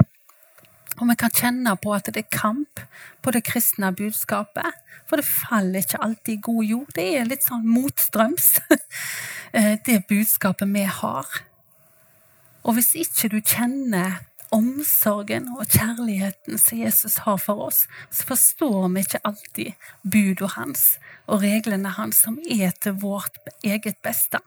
Og 1.01 1.09
vi 1.11 1.17
kan 1.19 1.33
kjenne 1.35 1.75
på 1.83 1.95
at 1.97 2.11
det 2.15 2.27
er 2.27 2.37
kamp 2.37 2.83
på 3.25 3.33
det 3.35 3.43
kristne 3.49 3.91
budskapet. 3.97 4.77
For 5.09 5.21
det 5.21 5.27
faller 5.27 5.83
ikke 5.83 6.03
alltid 6.05 6.37
i 6.37 6.43
god 6.45 6.65
jord. 6.65 6.93
Det 6.97 7.09
er 7.19 7.27
litt 7.29 7.47
sånn 7.47 7.67
motstrøms, 7.67 8.53
eh, 9.57 9.75
det 9.87 10.05
budskapet 10.09 10.71
vi 10.71 10.87
har. 11.01 11.41
Og 12.65 12.79
hvis 12.79 12.95
ikke 12.97 13.33
du 13.35 13.41
kjenner 13.41 14.23
omsorgen 14.55 15.49
og 15.59 15.67
kjærligheten 15.67 16.61
som 16.63 16.79
Jesus 16.79 17.19
har 17.27 17.41
for 17.43 17.67
oss, 17.67 17.85
så 18.11 18.29
forstår 18.31 18.87
vi 18.95 19.03
ikke 19.03 19.23
alltid 19.27 19.89
budene 20.03 20.53
hans 20.55 20.85
og 21.27 21.43
reglene 21.43 21.91
hans 21.99 22.23
som 22.25 22.39
er 22.39 22.73
til 22.81 22.97
vårt 23.03 23.41
eget 23.67 23.99
beste. 24.05 24.41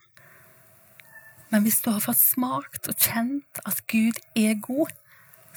Men 1.49 1.63
hvis 1.63 1.79
du 1.83 1.91
har 1.93 2.03
fått 2.03 2.19
smakt 2.19 2.89
og 2.91 2.99
kjent 2.99 3.61
at 3.67 3.83
Gud 3.91 4.19
er 4.35 4.57
god, 4.63 4.91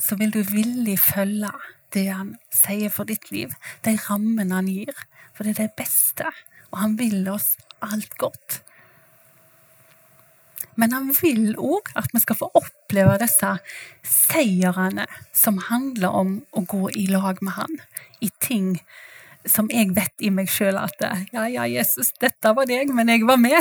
så 0.00 0.16
vil 0.20 0.32
du 0.34 0.42
villig 0.46 0.96
følge 1.02 1.50
det 1.94 2.06
han 2.08 2.36
sier 2.54 2.92
for 2.94 3.08
ditt 3.08 3.30
liv, 3.34 3.52
de 3.84 3.96
rammene 4.06 4.54
han 4.54 4.70
gir. 4.70 4.94
For 5.34 5.44
det 5.44 5.56
er 5.56 5.66
det 5.66 5.78
beste, 5.80 6.30
og 6.70 6.82
han 6.84 6.98
vil 7.00 7.26
oss 7.32 7.56
alt 7.82 8.14
godt. 8.20 8.60
Men 10.78 10.94
han 10.94 11.10
vil 11.18 11.56
òg 11.58 11.90
at 11.98 12.12
vi 12.14 12.22
skal 12.22 12.38
få 12.38 12.48
oppleve 12.56 13.18
disse 13.20 13.50
seierne 14.06 15.06
som 15.36 15.58
handler 15.66 16.14
om 16.22 16.34
å 16.56 16.62
gå 16.68 16.86
i 16.96 17.08
lag 17.10 17.42
med 17.44 17.56
han 17.58 17.80
i 18.24 18.30
ting 18.40 18.76
som 19.48 19.70
jeg 19.72 19.94
vet 19.96 20.24
i 20.24 20.30
meg 20.32 20.50
sjøl 20.52 20.76
at 20.76 21.00
ja, 21.32 21.46
ja, 21.48 21.64
Jesus, 21.68 22.12
dette 22.20 22.52
var 22.56 22.68
deg, 22.68 22.92
men 22.92 23.08
jeg 23.08 23.24
var 23.28 23.40
med. 23.40 23.56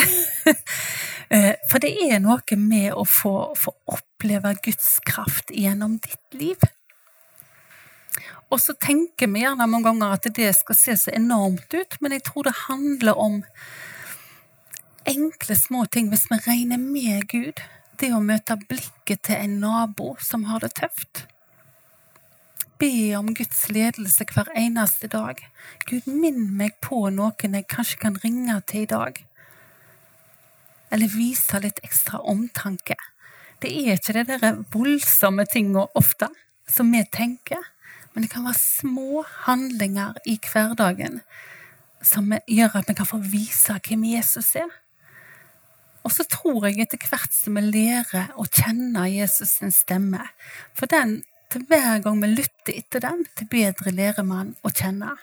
Eh, 1.29 1.53
for 1.69 1.81
det 1.83 1.91
er 2.09 2.19
noe 2.23 2.57
med 2.57 2.93
å 2.97 3.05
få, 3.05 3.53
få 3.57 3.73
oppleve 3.93 4.55
Guds 4.65 4.97
kraft 5.05 5.53
gjennom 5.53 5.99
ditt 6.01 6.37
liv. 6.39 6.63
Og 8.49 8.57
så 8.61 8.73
tenker 8.73 9.29
vi 9.29 9.43
gjerne 9.43 9.69
mange 9.69 9.91
ganger 9.91 10.15
at 10.17 10.29
det 10.33 10.49
skal 10.57 10.77
se 10.77 10.97
så 10.97 11.13
enormt 11.13 11.69
ut, 11.73 11.99
men 12.01 12.17
jeg 12.17 12.25
tror 12.25 12.49
det 12.49 12.55
handler 12.65 13.19
om 13.21 13.41
enkle, 15.09 15.57
små 15.57 15.85
ting 15.85 16.09
hvis 16.09 16.25
vi 16.31 16.41
regner 16.47 16.81
med 16.81 17.27
Gud. 17.29 17.61
Det 17.99 18.09
å 18.15 18.23
møte 18.23 18.57
blikket 18.65 19.27
til 19.27 19.37
en 19.37 19.59
nabo 19.61 20.15
som 20.23 20.47
har 20.49 20.65
det 20.65 20.73
tøft 20.79 21.27
be 22.79 23.17
om 23.17 23.33
Guds 23.35 23.69
ledelse 23.69 24.25
hver 24.33 24.49
eneste 24.57 25.09
dag. 25.11 25.41
Gud, 25.89 26.07
minn 26.07 26.45
meg 26.57 26.77
på 26.83 27.09
noen 27.11 27.57
jeg 27.57 27.67
kanskje 27.71 27.99
kan 28.05 28.19
ringe 28.23 28.55
til 28.71 28.85
i 28.85 28.89
dag. 28.89 29.19
Eller 30.91 31.11
vise 31.11 31.59
litt 31.61 31.81
ekstra 31.85 32.21
omtanke. 32.25 32.97
Det 33.61 33.69
er 33.69 33.97
ikke 33.97 34.15
de 34.15 34.23
der 34.29 34.61
voldsomme 34.71 35.45
tinga 35.49 35.85
ofte 35.99 36.29
som 36.69 36.91
vi 36.93 37.01
tenker, 37.11 37.61
men 38.13 38.23
det 38.23 38.31
kan 38.31 38.45
være 38.47 38.57
små 38.57 39.23
handlinger 39.45 40.17
i 40.25 40.37
hverdagen 40.41 41.19
som 42.05 42.31
gjør 42.47 42.79
at 42.79 42.89
vi 42.89 42.95
kan 42.95 43.07
få 43.09 43.19
vise 43.23 43.75
hvem 43.85 44.05
Jesus 44.13 44.53
er. 44.55 44.69
Og 46.07 46.13
så 46.15 46.23
tror 46.31 46.69
jeg 46.69 46.79
etter 46.85 47.01
hvert 47.09 47.33
som 47.35 47.57
vi 47.59 47.65
lærer 47.65 48.31
å 48.39 48.45
kjenne 48.47 49.09
Jesus' 49.11 49.57
sin 49.59 49.73
stemme, 49.75 50.23
for 50.73 50.87
den 50.87 51.19
til 51.51 51.65
hver 51.67 51.99
gang 52.05 52.21
vi 52.21 52.29
lytter 52.31 52.77
etter 52.77 53.03
den, 53.03 53.25
til 53.35 53.49
bedre 53.51 53.91
lærer 53.91 54.25
man 54.25 54.53
å 54.63 54.71
kjenne. 54.71 55.15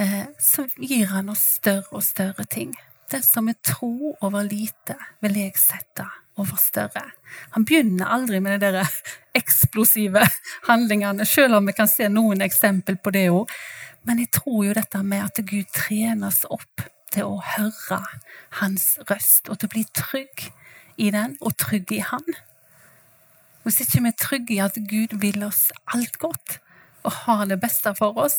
Eh, 0.00 0.24
så 0.40 0.66
gir 0.80 1.12
han 1.12 1.30
oss 1.30 1.44
større 1.60 1.92
og 1.92 2.02
større 2.02 2.46
ting. 2.50 2.72
Det 3.10 3.20
som 3.24 3.48
er 3.48 3.58
tro 3.64 4.14
over 4.20 4.46
lite, 4.46 4.96
vil 5.20 5.36
jeg 5.38 5.58
sette 5.60 6.06
over 6.40 6.58
større. 6.58 7.04
Han 7.54 7.66
begynner 7.66 8.10
aldri 8.10 8.40
med 8.42 8.60
de 8.60 8.72
der 8.78 8.90
eksplosive 9.40 10.24
handlingene, 10.68 11.26
selv 11.26 11.60
om 11.60 11.68
vi 11.68 11.76
kan 11.76 11.90
se 11.90 12.08
noen 12.08 12.42
eksempel 12.44 12.98
på 12.98 13.12
det 13.14 13.28
òg. 13.30 13.52
Men 14.04 14.20
jeg 14.20 14.32
tror 14.36 14.64
jo 14.66 14.74
dette 14.76 15.00
med 15.02 15.24
at 15.24 15.40
Gud 15.48 15.70
trener 15.72 16.28
oss 16.28 16.42
opp 16.52 16.84
til 17.14 17.28
å 17.30 17.38
høre 17.54 18.00
hans 18.60 18.94
røst, 19.08 19.48
og 19.48 19.60
til 19.60 19.70
å 19.70 19.74
bli 19.76 19.84
trygg 19.94 20.48
i 20.96 21.10
den, 21.14 21.38
og 21.40 21.56
trygg 21.58 21.92
i 21.94 22.02
Han. 22.04 22.26
Hvis 23.64 23.80
ikke 23.84 24.02
vi 24.04 24.10
er 24.10 24.20
trygge 24.20 24.54
i 24.56 24.60
at 24.62 24.76
Gud 24.90 25.16
vil 25.22 25.44
oss 25.46 25.70
alt 25.94 26.18
godt 26.20 26.58
og 27.04 27.12
har 27.24 27.46
det 27.48 27.60
beste 27.62 27.94
for 27.96 28.16
oss, 28.20 28.36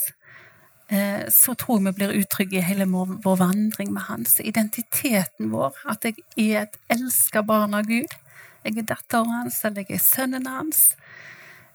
så 1.34 1.56
tror 1.58 1.80
jeg 1.80 1.86
vi 1.88 1.92
blir 1.98 2.12
utrygge 2.20 2.60
i 2.60 2.66
hele 2.66 2.86
vår 2.86 3.40
vandring 3.40 3.90
med 3.94 4.06
hans. 4.06 4.38
Identiteten 4.40 5.50
vår, 5.50 5.74
at 5.90 6.06
jeg 6.06 6.22
er 6.38 6.68
et 6.68 6.78
elska 6.94 7.42
barn 7.42 7.74
av 7.74 7.90
Gud. 7.90 8.14
Jeg 8.66 8.78
er 8.78 8.88
datteren 8.90 9.34
hans, 9.34 9.58
eller 9.66 9.86
jeg 9.86 9.98
er 9.98 10.04
sønnen 10.06 10.46
hans. 10.50 10.92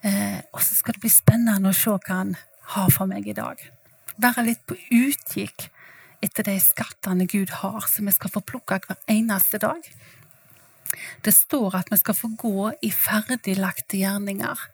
Eh, 0.01 0.39
og 0.51 0.63
så 0.63 0.75
skal 0.75 0.95
det 0.95 1.03
bli 1.03 1.11
spennende 1.13 1.69
å 1.69 1.77
se 1.77 1.93
hva 1.93 2.17
han 2.23 2.33
har 2.73 2.89
for 2.93 3.09
meg 3.09 3.27
i 3.29 3.37
dag. 3.37 3.59
Være 4.21 4.47
litt 4.47 4.63
på 4.69 4.77
utkikk 4.89 5.67
etter 6.21 6.45
de 6.45 6.57
skattene 6.61 7.27
Gud 7.29 7.53
har, 7.61 7.85
som 7.89 8.09
vi 8.09 8.15
skal 8.15 8.33
få 8.33 8.41
plukke 8.45 8.79
hver 8.85 8.99
eneste 9.11 9.61
dag. 9.61 9.85
Det 11.25 11.33
står 11.33 11.77
at 11.79 11.91
vi 11.91 11.99
skal 12.01 12.17
få 12.17 12.31
gå 12.39 12.71
i 12.83 12.91
ferdiglagte 12.93 14.01
gjerninger 14.01 14.67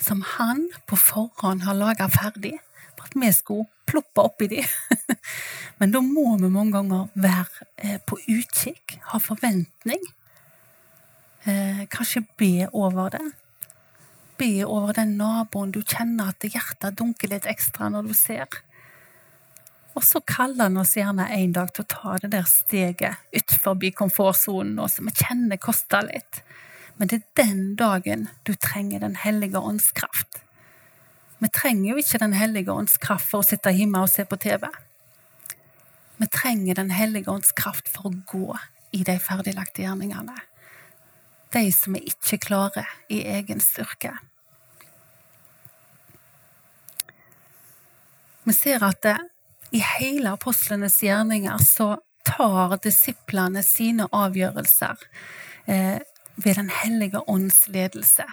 som 0.00 0.24
han 0.36 0.66
på 0.88 0.96
forhånd 0.96 1.66
har 1.66 1.76
laga 1.76 2.08
ferdig, 2.10 2.56
for 3.00 3.08
at 3.08 3.16
vi 3.16 3.32
skulle 3.32 3.66
ploppe 3.88 4.22
oppi 4.22 4.48
de. 4.50 4.62
Men 5.78 5.92
da 5.92 6.00
må 6.04 6.36
vi 6.38 6.50
mange 6.52 6.76
ganger 6.76 7.08
være 7.14 7.68
eh, 7.76 7.98
på 8.06 8.18
utkikk, 8.28 8.98
ha 9.10 9.20
forventning. 9.22 10.02
Eh, 11.48 11.86
kanskje 11.90 12.26
be 12.38 12.68
over 12.72 13.10
det. 13.16 13.30
Be 14.38 14.64
over 14.64 14.92
den 14.96 15.16
naboen 15.20 15.72
du 15.72 15.80
kjenner 15.82 16.32
at 16.32 16.44
hjertet 16.44 16.98
dunker 16.98 17.32
litt 17.32 17.48
ekstra 17.48 17.88
når 17.92 18.10
du 18.10 18.14
ser. 18.16 18.60
Og 19.96 20.04
så 20.06 20.20
kaller 20.22 20.68
han 20.68 20.78
oss 20.78 20.94
gjerne 20.96 21.26
en 21.34 21.56
dag 21.56 21.72
til 21.74 21.84
å 21.84 21.90
ta 21.90 22.18
det 22.22 22.30
der 22.36 22.46
steget 22.48 23.24
utenfor 23.34 23.80
komfortsonen 23.96 24.78
som 24.88 25.08
vi 25.08 25.16
kjenner 25.16 25.58
koster 25.60 26.06
litt. 26.06 26.44
Men 26.96 27.08
det 27.08 27.18
er 27.18 27.42
den 27.42 27.74
dagen 27.80 28.28
du 28.44 28.54
trenger 28.54 29.00
Den 29.00 29.16
hellige 29.16 29.58
åndskraft. 29.58 30.28
kraft. 30.28 30.49
Vi 31.40 31.48
trenger 31.48 31.90
jo 31.90 32.00
ikke 32.00 32.20
Den 32.20 32.36
hellige 32.36 32.72
ånds 32.72 32.98
kraft 33.00 33.30
for 33.30 33.40
å 33.40 33.46
sitte 33.46 33.72
hjemme 33.72 34.02
og 34.04 34.10
se 34.12 34.26
på 34.28 34.36
TV. 34.40 34.66
Vi 36.20 36.28
trenger 36.28 36.76
Den 36.76 36.92
hellige 36.92 37.32
ånds 37.32 37.52
kraft 37.56 37.88
for 37.88 38.10
å 38.10 38.18
gå 38.28 38.58
i 38.92 39.04
de 39.06 39.16
ferdiglagte 39.22 39.86
gjerningene. 39.86 40.36
De 41.54 41.62
som 41.72 41.96
vi 41.96 42.04
ikke 42.12 42.38
klarer 42.44 42.90
i 43.08 43.22
egen 43.38 43.62
styrke. 43.64 44.12
Vi 48.44 48.54
ser 48.54 48.84
at 48.84 49.00
det 49.02 49.16
i 49.76 49.80
hele 49.84 50.32
apostlenes 50.34 50.98
gjerninger 51.02 51.58
så 51.64 51.94
tar 52.26 52.76
disiplene 52.82 53.62
sine 53.64 54.06
avgjørelser 54.12 54.98
eh, 55.70 56.00
ved 56.44 56.54
Den 56.54 56.70
hellige 56.70 57.20
ånds 57.28 57.68
ledelse. 57.68 58.24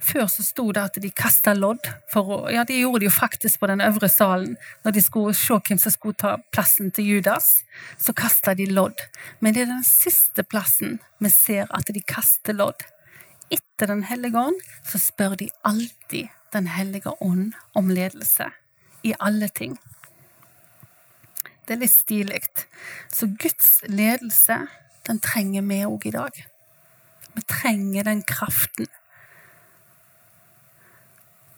Før 0.00 0.26
så 0.26 0.42
sto 0.42 0.72
det 0.72 0.82
at 0.82 0.98
de 1.02 1.10
kasta 1.10 1.54
lodd. 1.54 1.86
For 2.12 2.50
ja, 2.50 2.64
de 2.64 2.80
gjorde 2.80 3.00
det 3.00 3.10
jo 3.10 3.14
faktisk 3.14 3.60
på 3.60 3.66
den 3.70 3.80
øvre 3.80 4.08
salen. 4.08 4.56
Når 4.84 4.90
de 4.90 5.02
skulle 5.02 5.34
se 5.34 5.58
hvem 5.68 5.78
som 5.78 5.92
skulle 5.92 6.18
ta 6.18 6.36
plassen 6.52 6.90
til 6.90 7.04
Judas, 7.04 7.62
så 7.98 8.12
kasta 8.12 8.54
de 8.54 8.66
lodd. 8.66 8.98
Men 9.40 9.54
det 9.54 9.62
er 9.62 9.72
den 9.74 9.84
siste 9.84 10.42
plassen 10.42 11.00
vi 11.18 11.30
ser 11.30 11.70
at 11.70 11.86
de 11.94 12.02
kaster 12.02 12.52
lodd. 12.52 12.82
Etter 13.50 13.86
Den 13.86 14.02
hellige 14.08 14.38
ånd 14.38 14.60
så 14.84 14.98
spør 14.98 15.34
de 15.34 15.50
alltid 15.64 16.28
Den 16.52 16.66
hellige 16.66 17.12
ånd 17.20 17.52
om 17.74 17.88
ledelse. 17.88 18.50
I 19.02 19.14
alle 19.20 19.48
ting. 19.48 19.78
Det 21.66 21.74
er 21.74 21.80
litt 21.80 21.94
stilig. 21.94 22.42
Så 23.08 23.26
Guds 23.26 23.82
ledelse, 23.88 24.66
den 25.06 25.20
trenger 25.22 25.62
vi 25.62 25.84
òg 25.86 26.06
i 26.06 26.14
dag. 26.14 26.42
Vi 27.34 27.42
trenger 27.48 28.04
den 28.04 28.22
kraften. 28.28 28.88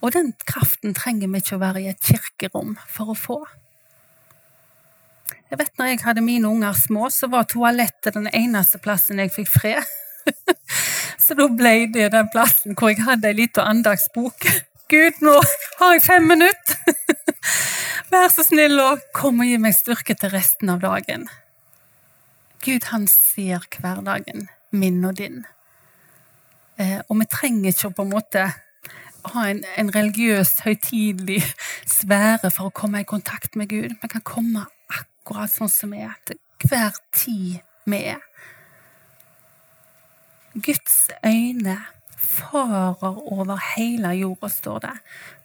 Og 0.05 0.13
den 0.13 0.35
kraften 0.47 0.95
trenger 0.95 1.31
vi 1.33 1.41
ikke 1.41 1.57
å 1.57 1.63
være 1.63 1.83
i 1.83 1.91
et 1.93 2.03
kirkerom 2.05 2.75
for 2.93 3.15
å 3.15 3.19
få. 3.19 3.39
Jeg 5.51 5.61
vet 5.61 5.79
når 5.79 5.91
jeg 5.93 6.03
hadde 6.05 6.25
mine 6.25 6.49
unger 6.51 6.77
små, 6.77 7.09
så 7.15 7.29
var 7.33 7.47
toalettet 7.49 8.17
den 8.17 8.29
eneste 8.33 8.81
plassen 8.83 9.23
jeg 9.23 9.33
fikk 9.33 9.51
fred. 9.55 9.95
så 11.25 11.37
da 11.39 11.49
ble 11.53 11.75
det 11.95 12.11
den 12.13 12.29
plassen 12.33 12.77
hvor 12.77 12.93
jeg 12.93 13.05
hadde 13.07 13.31
ei 13.31 13.39
lita 13.39 13.65
andagsbok. 13.71 14.49
Gud, 14.93 15.23
nå 15.25 15.39
har 15.79 15.95
jeg 15.97 16.05
fem 16.05 16.29
minutter! 16.29 16.99
Vær 18.13 18.29
så 18.33 18.45
snill 18.45 18.77
og 18.83 19.01
kom 19.17 19.41
og 19.43 19.49
gi 19.49 19.57
meg 19.63 19.77
styrke 19.77 20.17
til 20.19 20.35
resten 20.35 20.71
av 20.75 20.85
dagen. 20.85 21.25
Gud, 22.65 22.91
han 22.93 23.09
ser 23.11 23.65
hverdagen 23.79 24.49
min 24.75 25.01
og 25.05 25.17
din. 25.19 25.45
Eh, 26.79 27.01
og 27.09 27.21
vi 27.21 27.27
trenger 27.31 27.71
ikke 27.71 27.91
å 27.91 27.95
på 27.95 28.05
en 28.07 28.15
måte 28.15 28.45
ha 29.33 29.45
en, 29.49 29.63
en 29.79 29.91
religiøs, 29.95 30.57
høytidelig 30.67 31.41
sfære 31.89 32.51
for 32.51 32.69
å 32.69 32.75
komme 32.75 33.05
i 33.05 33.09
kontakt 33.09 33.57
med 33.59 33.71
Gud. 33.71 33.95
Vi 34.03 34.11
kan 34.11 34.25
komme 34.27 34.67
akkurat 34.91 35.53
sånn 35.53 35.73
som 35.73 35.95
vi 35.95 36.03
er, 36.05 36.17
til 36.27 36.41
hver 36.65 36.99
tid 37.15 37.61
vi 37.89 38.01
er. 38.15 38.23
Guds 40.55 41.09
øyne 41.27 41.79
farer 42.25 43.19
over 43.33 43.59
hele 43.75 44.13
jorda, 44.17 44.51
står 44.51 44.85
det, 44.85 44.93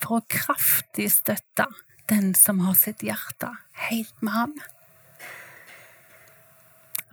for 0.01 0.19
å 0.19 0.27
kraftig 0.31 1.09
støtte 1.13 1.67
den 2.09 2.33
som 2.37 2.61
har 2.65 2.77
sitt 2.77 3.03
hjerte 3.05 3.51
helt 3.89 4.21
med 4.25 4.33
ham. 4.33 4.55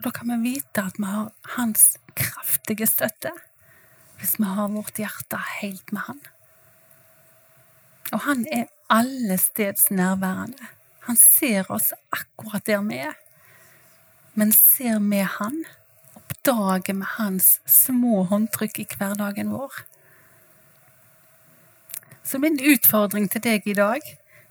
Da 0.03 0.13
kan 0.13 0.29
vi 0.29 0.53
vite 0.53 0.85
at 0.85 0.97
vi 1.01 1.09
har 1.09 1.29
hans 1.57 1.95
kraftige 2.17 2.85
støtte 2.89 3.33
hvis 4.17 4.37
vi 4.39 4.49
har 4.49 4.73
vårt 4.73 4.99
hjerte 4.99 5.39
helt 5.59 5.91
med 5.93 6.07
han. 6.07 6.19
Og 8.13 8.23
han 8.23 8.45
er 8.51 8.69
alle 8.89 9.37
steds 9.37 9.89
nærværende. 9.91 10.71
Han 11.07 11.15
ser 11.19 11.71
oss 11.71 11.93
akkurat 12.11 12.65
der 12.67 12.81
vi 12.87 13.01
er. 13.07 13.15
Men 14.33 14.51
ser 14.53 14.99
vi 14.99 15.23
han, 15.23 15.63
oppdager 16.15 16.93
vi 16.93 17.11
hans 17.17 17.59
små 17.65 18.23
håndtrykk 18.31 18.79
i 18.79 18.87
hverdagen 18.97 19.51
vår. 19.51 19.83
Så 22.23 22.39
min 22.43 22.59
utfordring 22.59 23.29
til 23.31 23.43
deg 23.43 23.67
i 23.67 23.77
dag 23.77 24.03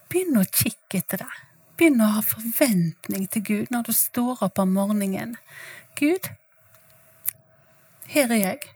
begynn 0.08 0.40
å 0.40 0.46
kikke 0.48 1.02
etter 1.02 1.20
det. 1.24 1.34
Begynn 1.76 2.00
å 2.00 2.14
ha 2.14 2.22
forventning 2.24 3.26
til 3.28 3.44
Gud 3.44 3.72
når 3.74 3.88
du 3.88 3.92
står 3.96 4.40
opp 4.46 4.58
om 4.62 4.72
morgenen. 4.72 5.36
Gud, 5.98 6.30
her 8.08 8.32
er 8.32 8.40
jeg. 8.40 8.75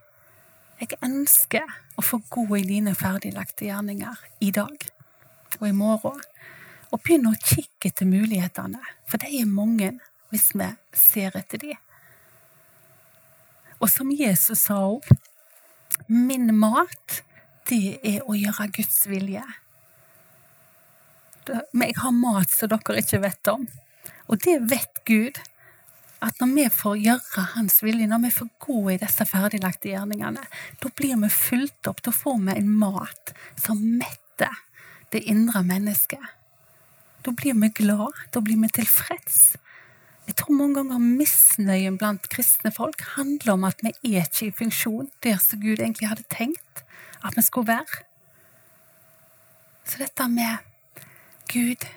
Jeg 0.81 0.97
ønsker 1.05 1.67
å 2.01 2.03
få 2.05 2.23
gå 2.33 2.47
i 2.57 2.65
dine 2.65 2.95
ferdiglagte 2.97 3.67
gjerninger 3.67 4.23
i 4.41 4.49
dag 4.57 4.87
og 5.59 5.67
i 5.69 5.75
morgen 5.77 6.23
og 6.91 7.03
begynne 7.05 7.35
å 7.35 7.39
kikke 7.39 7.91
etter 7.91 8.09
mulighetene, 8.09 8.81
for 9.07 9.21
de 9.21 9.43
er 9.43 9.51
mange 9.51 9.93
hvis 10.33 10.49
vi 10.57 10.71
ser 10.97 11.37
etter 11.39 11.61
de. 11.61 11.75
Og 13.81 13.91
som 13.93 14.09
Jesus 14.13 14.65
sa 14.67 14.79
òg, 14.89 15.05
min 16.09 16.49
mat, 16.57 17.21
det 17.69 18.01
er 18.01 18.25
å 18.25 18.35
gjøre 18.39 18.71
Guds 18.75 19.05
vilje. 19.11 19.45
Men 21.73 21.91
jeg 21.91 22.01
har 22.01 22.17
mat 22.17 22.51
som 22.57 22.73
dere 22.73 23.05
ikke 23.05 23.23
vet 23.23 23.53
om, 23.53 23.69
og 24.31 24.43
det 24.45 24.59
vet 24.71 25.05
Gud. 25.05 25.41
At 26.21 26.41
når 26.41 26.51
vi 26.53 26.67
får 26.75 26.99
gjøre 27.01 27.45
Hans 27.55 27.79
vilje, 27.83 28.09
når 28.09 28.27
vi 28.27 28.33
får 28.35 28.51
gå 28.61 28.81
i 28.93 28.99
disse 29.01 29.25
ferdiglagte 29.29 29.89
gjerningene, 29.89 30.43
da 30.83 30.91
blir 30.97 31.17
vi 31.23 31.31
fulgt 31.33 31.89
opp, 31.89 32.03
da 32.05 32.13
får 32.13 32.37
vi 32.45 32.59
en 32.59 32.75
mat 32.83 33.33
som 33.61 33.81
metter 33.81 34.61
det 35.15 35.25
indre 35.33 35.63
mennesket. 35.65 36.37
Da 37.25 37.33
blir 37.37 37.57
vi 37.57 37.73
glad, 37.83 38.17
da 38.33 38.41
blir 38.45 38.61
vi 38.61 38.69
tilfreds. 38.81 39.41
Jeg 40.29 40.37
tror 40.39 40.55
mange 40.55 40.77
ganger 40.79 41.01
misnøyen 41.03 41.97
blant 41.99 42.29
kristne 42.31 42.71
folk 42.73 43.03
handler 43.17 43.57
om 43.57 43.65
at 43.67 43.81
vi 43.83 43.93
er 44.13 44.29
ikke 44.29 44.51
i 44.51 44.55
funksjon 44.61 45.09
der 45.25 45.41
som 45.43 45.61
Gud 45.61 45.81
egentlig 45.81 46.13
hadde 46.13 46.29
tenkt 46.31 46.85
at 47.25 47.37
vi 47.37 47.43
skulle 47.45 47.73
være. 47.73 48.05
Så 49.85 49.99
dette 49.99 50.29
med 50.31 50.61
Gud, 51.51 51.89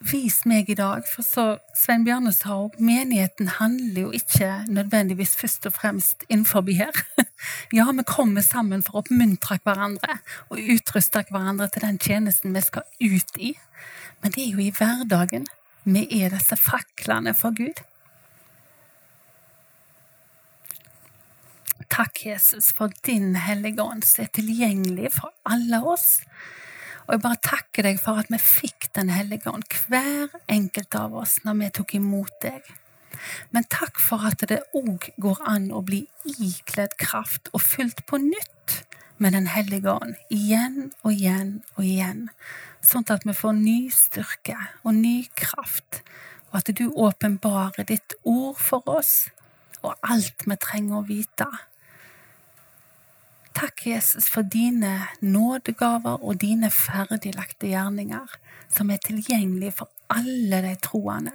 vis 0.00 0.40
meg 0.48 0.70
i 0.72 0.76
dag, 0.78 1.04
for 1.08 1.24
så 1.24 1.44
Svein 1.76 2.04
Bjarne 2.06 2.32
sa 2.32 2.56
òg, 2.64 2.78
menigheten 2.80 3.50
handler 3.58 4.06
jo 4.06 4.12
ikke 4.16 4.48
nødvendigvis 4.72 5.36
først 5.36 5.68
og 5.68 5.76
fremst 5.76 6.24
innenfor 6.28 6.64
her. 6.72 7.04
Ja, 7.72 7.86
vi 7.92 8.02
kommer 8.04 8.44
sammen 8.44 8.82
for 8.84 8.98
å 8.98 9.00
oppmuntre 9.00 9.56
hverandre 9.64 10.18
og 10.52 10.58
utruste 10.60 11.22
hverandre 11.30 11.70
til 11.72 11.86
den 11.86 11.98
tjenesten 11.98 12.52
vi 12.52 12.60
skal 12.60 12.84
ut 13.00 13.38
i. 13.40 13.54
Men 14.20 14.34
det 14.34 14.42
er 14.44 14.50
jo 14.50 14.60
i 14.60 14.74
hverdagen 14.76 15.46
vi 15.84 16.04
er 16.20 16.34
disse 16.34 16.58
faklene 16.60 17.32
for 17.32 17.56
Gud. 17.56 17.80
Takk, 21.90 22.20
Jesus, 22.26 22.70
for 22.76 22.92
din 23.06 23.32
Hellige 23.40 23.82
Ånd 23.82 24.04
som 24.04 24.26
er 24.26 24.34
tilgjengelig 24.36 25.14
for 25.16 25.32
alle 25.48 25.80
oss. 25.94 26.20
Og 27.10 27.16
jeg 27.16 27.22
bare 27.24 27.42
takker 27.42 27.82
deg 27.88 27.96
for 27.98 28.20
at 28.22 28.28
vi 28.30 28.38
fikk 28.38 28.92
Den 28.94 29.10
hellige 29.10 29.50
ånd, 29.50 29.66
hver 29.90 30.30
enkelt 30.50 30.94
av 30.94 31.16
oss, 31.18 31.40
når 31.42 31.56
vi 31.58 31.70
tok 31.74 31.94
imot 31.98 32.36
deg. 32.42 32.62
Men 33.50 33.66
takk 33.66 33.98
for 33.98 34.22
at 34.28 34.46
det 34.46 34.60
òg 34.78 35.10
går 35.18 35.42
an 35.50 35.72
å 35.74 35.82
bli 35.82 36.04
ikledd 36.38 36.94
kraft 37.02 37.50
og 37.50 37.64
fylt 37.66 38.04
på 38.06 38.22
nytt 38.22 38.84
med 39.18 39.34
Den 39.34 39.50
hellige 39.50 39.90
ånd, 39.90 40.14
igjen 40.30 40.92
og 41.02 41.10
igjen 41.12 41.56
og 41.74 41.82
igjen 41.84 42.28
sånn 42.86 43.10
at 43.10 43.26
vi 43.26 43.34
får 43.36 43.58
ny 43.58 43.78
styrke 43.92 44.56
og 44.84 44.94
ny 44.96 45.26
kraft, 45.34 46.04
og 46.50 46.62
at 46.62 46.70
du 46.78 46.86
åpenbarer 46.90 47.90
ditt 47.90 48.14
ord 48.22 48.56
for 48.58 48.86
oss 48.88 49.28
og 49.82 49.96
alt 50.06 50.46
vi 50.46 50.56
trenger 50.60 51.00
å 51.00 51.06
vite. 51.08 51.48
Takk, 53.60 53.86
Jesus, 53.86 54.28
for 54.32 54.42
dine 54.42 55.02
nådegaver 55.20 56.22
og 56.24 56.40
dine 56.40 56.70
ferdiglagte 56.72 57.68
gjerninger, 57.68 58.36
som 58.72 58.90
er 58.90 59.02
tilgjengelige 59.04 59.74
for 59.82 59.90
alle 60.08 60.62
de 60.64 60.74
troende. 60.80 61.34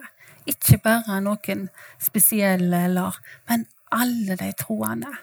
Ikke 0.49 0.79
bare 0.81 1.19
noen 1.21 1.67
spesielle, 2.01 2.79
eller, 2.89 3.19
men 3.49 3.67
alle 3.93 4.39
de 4.41 4.49
troende. 4.57 5.13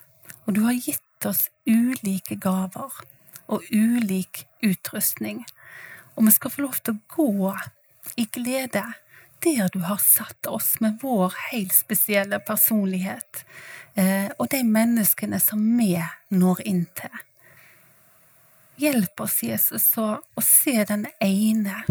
Og 0.47 0.55
du 0.55 0.63
har 0.69 0.79
gitt 0.79 1.27
oss 1.27 1.49
ulike 1.67 2.39
gaver 2.39 3.03
og 3.51 3.67
ulik 3.75 4.45
utrustning 4.63 5.43
og 6.17 6.27
vi 6.27 6.35
skal 6.35 6.53
få 6.53 6.65
lov 6.67 6.79
til 6.85 6.97
å 6.97 7.03
gå 7.15 7.53
i 8.21 8.27
glede 8.35 8.83
der 9.43 9.69
du 9.73 9.81
har 9.87 9.99
satt 9.99 10.47
oss 10.47 10.77
med 10.81 10.99
vår 11.03 11.35
helt 11.51 11.75
spesielle 11.75 12.39
personlighet, 12.47 13.45
eh, 13.95 14.31
og 14.39 14.49
de 14.55 14.63
menneskene 14.65 15.41
som 15.41 15.63
vi 15.79 15.97
når 16.31 16.63
inn 16.69 16.87
til. 16.99 17.23
Hjelp 18.83 19.21
oss, 19.21 19.43
Jesus, 19.45 19.87
å, 20.01 20.17
å 20.19 20.43
se 20.43 20.85
den 20.89 21.07
ene 21.21 21.83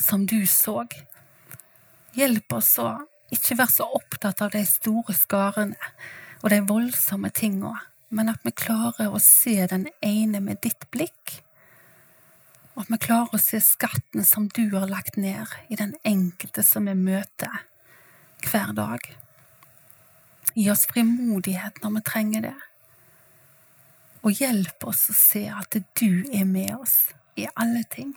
som 0.00 0.26
du 0.26 0.40
så. 0.46 0.82
Hjelp 2.16 2.56
oss 2.56 2.74
å 2.82 2.90
ikke 3.32 3.56
være 3.60 3.76
så 3.76 3.86
opptatt 3.98 4.42
av 4.44 4.52
de 4.54 4.64
store 4.68 5.14
skarene 5.16 5.92
og 6.42 6.50
de 6.50 6.58
voldsomme 6.66 7.30
tinga, 7.34 7.76
men 8.12 8.32
at 8.32 8.42
vi 8.44 8.52
klarer 8.56 9.12
å 9.12 9.20
se 9.22 9.60
den 9.70 9.86
ene 10.04 10.42
med 10.42 10.60
ditt 10.64 10.88
blikk 10.92 11.40
og 12.72 12.84
at 12.84 12.92
vi 12.92 12.98
klarer 13.04 13.36
å 13.36 13.40
se 13.40 13.60
skatten 13.60 14.24
som 14.24 14.48
du 14.48 14.64
har 14.72 14.88
lagt 14.88 15.18
ned 15.20 15.50
i 15.68 15.76
den 15.76 15.92
enkelte 16.08 16.64
som 16.64 16.88
vi 16.88 16.94
møter 16.96 17.66
hver 18.46 18.72
dag. 18.76 19.04
Gi 20.56 20.68
oss 20.72 20.86
frimodighet 20.88 21.82
når 21.82 21.96
vi 21.98 22.04
trenger 22.08 22.46
det, 22.48 22.56
og 24.22 24.38
hjelp 24.38 24.86
oss 24.88 25.08
å 25.10 25.16
se 25.16 25.46
at 25.50 25.76
du 25.98 26.24
er 26.32 26.46
med 26.48 26.74
oss 26.78 26.96
i 27.36 27.48
alle 27.52 27.82
ting. 27.92 28.14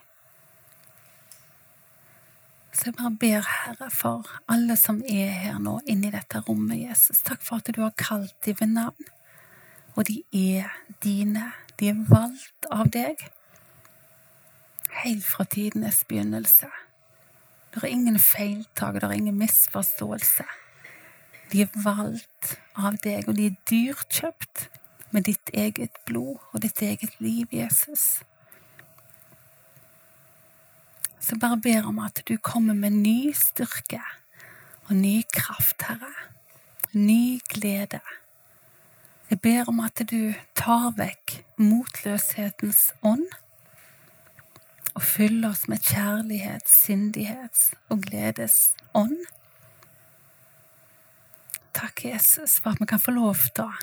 Så 2.76 2.90
jeg 2.90 2.98
bare 2.98 3.16
ber, 3.20 3.46
Herre, 3.48 3.88
for 3.92 4.28
alle 4.52 4.76
som 4.80 5.00
er 5.08 5.32
her 5.32 5.60
nå 5.64 5.78
inne 5.88 6.10
i 6.10 6.16
dette 6.16 6.42
rommet, 6.44 6.82
Jesus. 6.82 7.24
Takk 7.24 7.44
for 7.44 7.64
at 7.64 7.72
du 7.72 7.80
har 7.82 7.96
kalt 7.98 8.36
dem 8.46 8.60
ved 8.60 8.74
navn, 8.76 9.08
og 9.96 10.08
de 10.10 10.20
er 10.36 10.76
dine. 11.04 11.54
De 11.80 11.90
er 11.92 12.04
valgt 12.08 12.68
av 12.72 12.92
deg 12.92 13.24
helt 15.06 15.26
fra 15.26 15.44
tidenes 15.44 16.04
begynnelse. 16.04 16.68
Det 17.74 17.84
er 17.84 17.88
ingen 17.88 18.20
feiltak, 18.20 18.94
det 18.94 19.04
er 19.04 19.12
ingen 19.12 19.38
misforståelse. 19.38 20.44
De 21.52 21.62
er 21.62 21.84
valgt 21.84 22.56
av 22.76 22.98
deg, 23.04 23.28
og 23.28 23.38
de 23.38 23.50
er 23.52 23.58
dyrkjøpt 23.70 24.70
med 25.14 25.28
ditt 25.30 25.52
eget 25.54 26.00
blod 26.08 26.40
og 26.52 26.64
ditt 26.64 26.82
eget 26.82 27.20
liv, 27.20 27.46
Jesus. 27.52 28.24
Så 31.20 31.38
bare 31.42 31.58
ber 31.58 31.86
om 31.86 32.00
at 32.00 32.24
du 32.28 32.38
kommer 32.38 32.74
med 32.74 32.98
ny 32.98 33.34
styrke 33.34 34.02
og 34.88 34.96
ny 34.96 35.22
kraft, 35.34 35.86
Herre. 35.86 36.14
Ny 36.94 37.40
glede. 37.50 38.02
Jeg 39.30 39.42
ber 39.42 39.70
om 39.70 39.80
at 39.84 40.02
du 40.10 40.34
tar 40.56 40.94
vekk 40.98 41.42
motløshetens 41.58 42.92
ånd 43.04 43.28
og 44.96 45.04
fylle 45.04 45.50
oss 45.50 45.66
med 45.68 45.84
kjærlighet, 45.84 46.68
sindighets 46.70 47.74
og 47.92 48.06
gledes 48.08 48.76
ånd. 48.96 49.18
Takk, 51.76 52.06
Jesus, 52.06 52.60
for 52.64 52.72
at 52.72 52.80
vi 52.80 52.88
kan 52.88 53.04
få 53.04 53.12
lov 53.12 53.36
til 53.52 53.68
å 53.68 53.74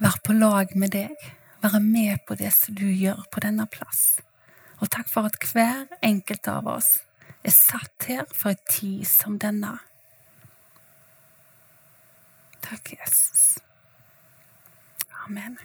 være 0.00 0.24
på 0.24 0.36
lag 0.38 0.72
med 0.80 0.94
deg, 0.96 1.28
være 1.60 1.82
med 1.84 2.24
på 2.26 2.38
det 2.40 2.52
som 2.56 2.74
du 2.74 2.86
gjør 2.88 3.20
på 3.32 3.44
denne 3.44 3.68
plass. 3.68 4.20
Og 4.80 4.88
takk 4.88 5.10
for 5.12 5.28
at 5.28 5.36
hver 5.52 5.90
enkelt 6.00 6.48
av 6.48 6.70
oss 6.78 6.94
er 7.44 7.52
satt 7.52 8.08
her 8.08 8.24
for 8.32 8.54
en 8.54 8.64
tid 8.70 9.04
som 9.08 9.36
denne. 9.40 9.76
Takk, 12.64 12.94
Jesus. 12.96 13.58
Amen. 15.26 15.60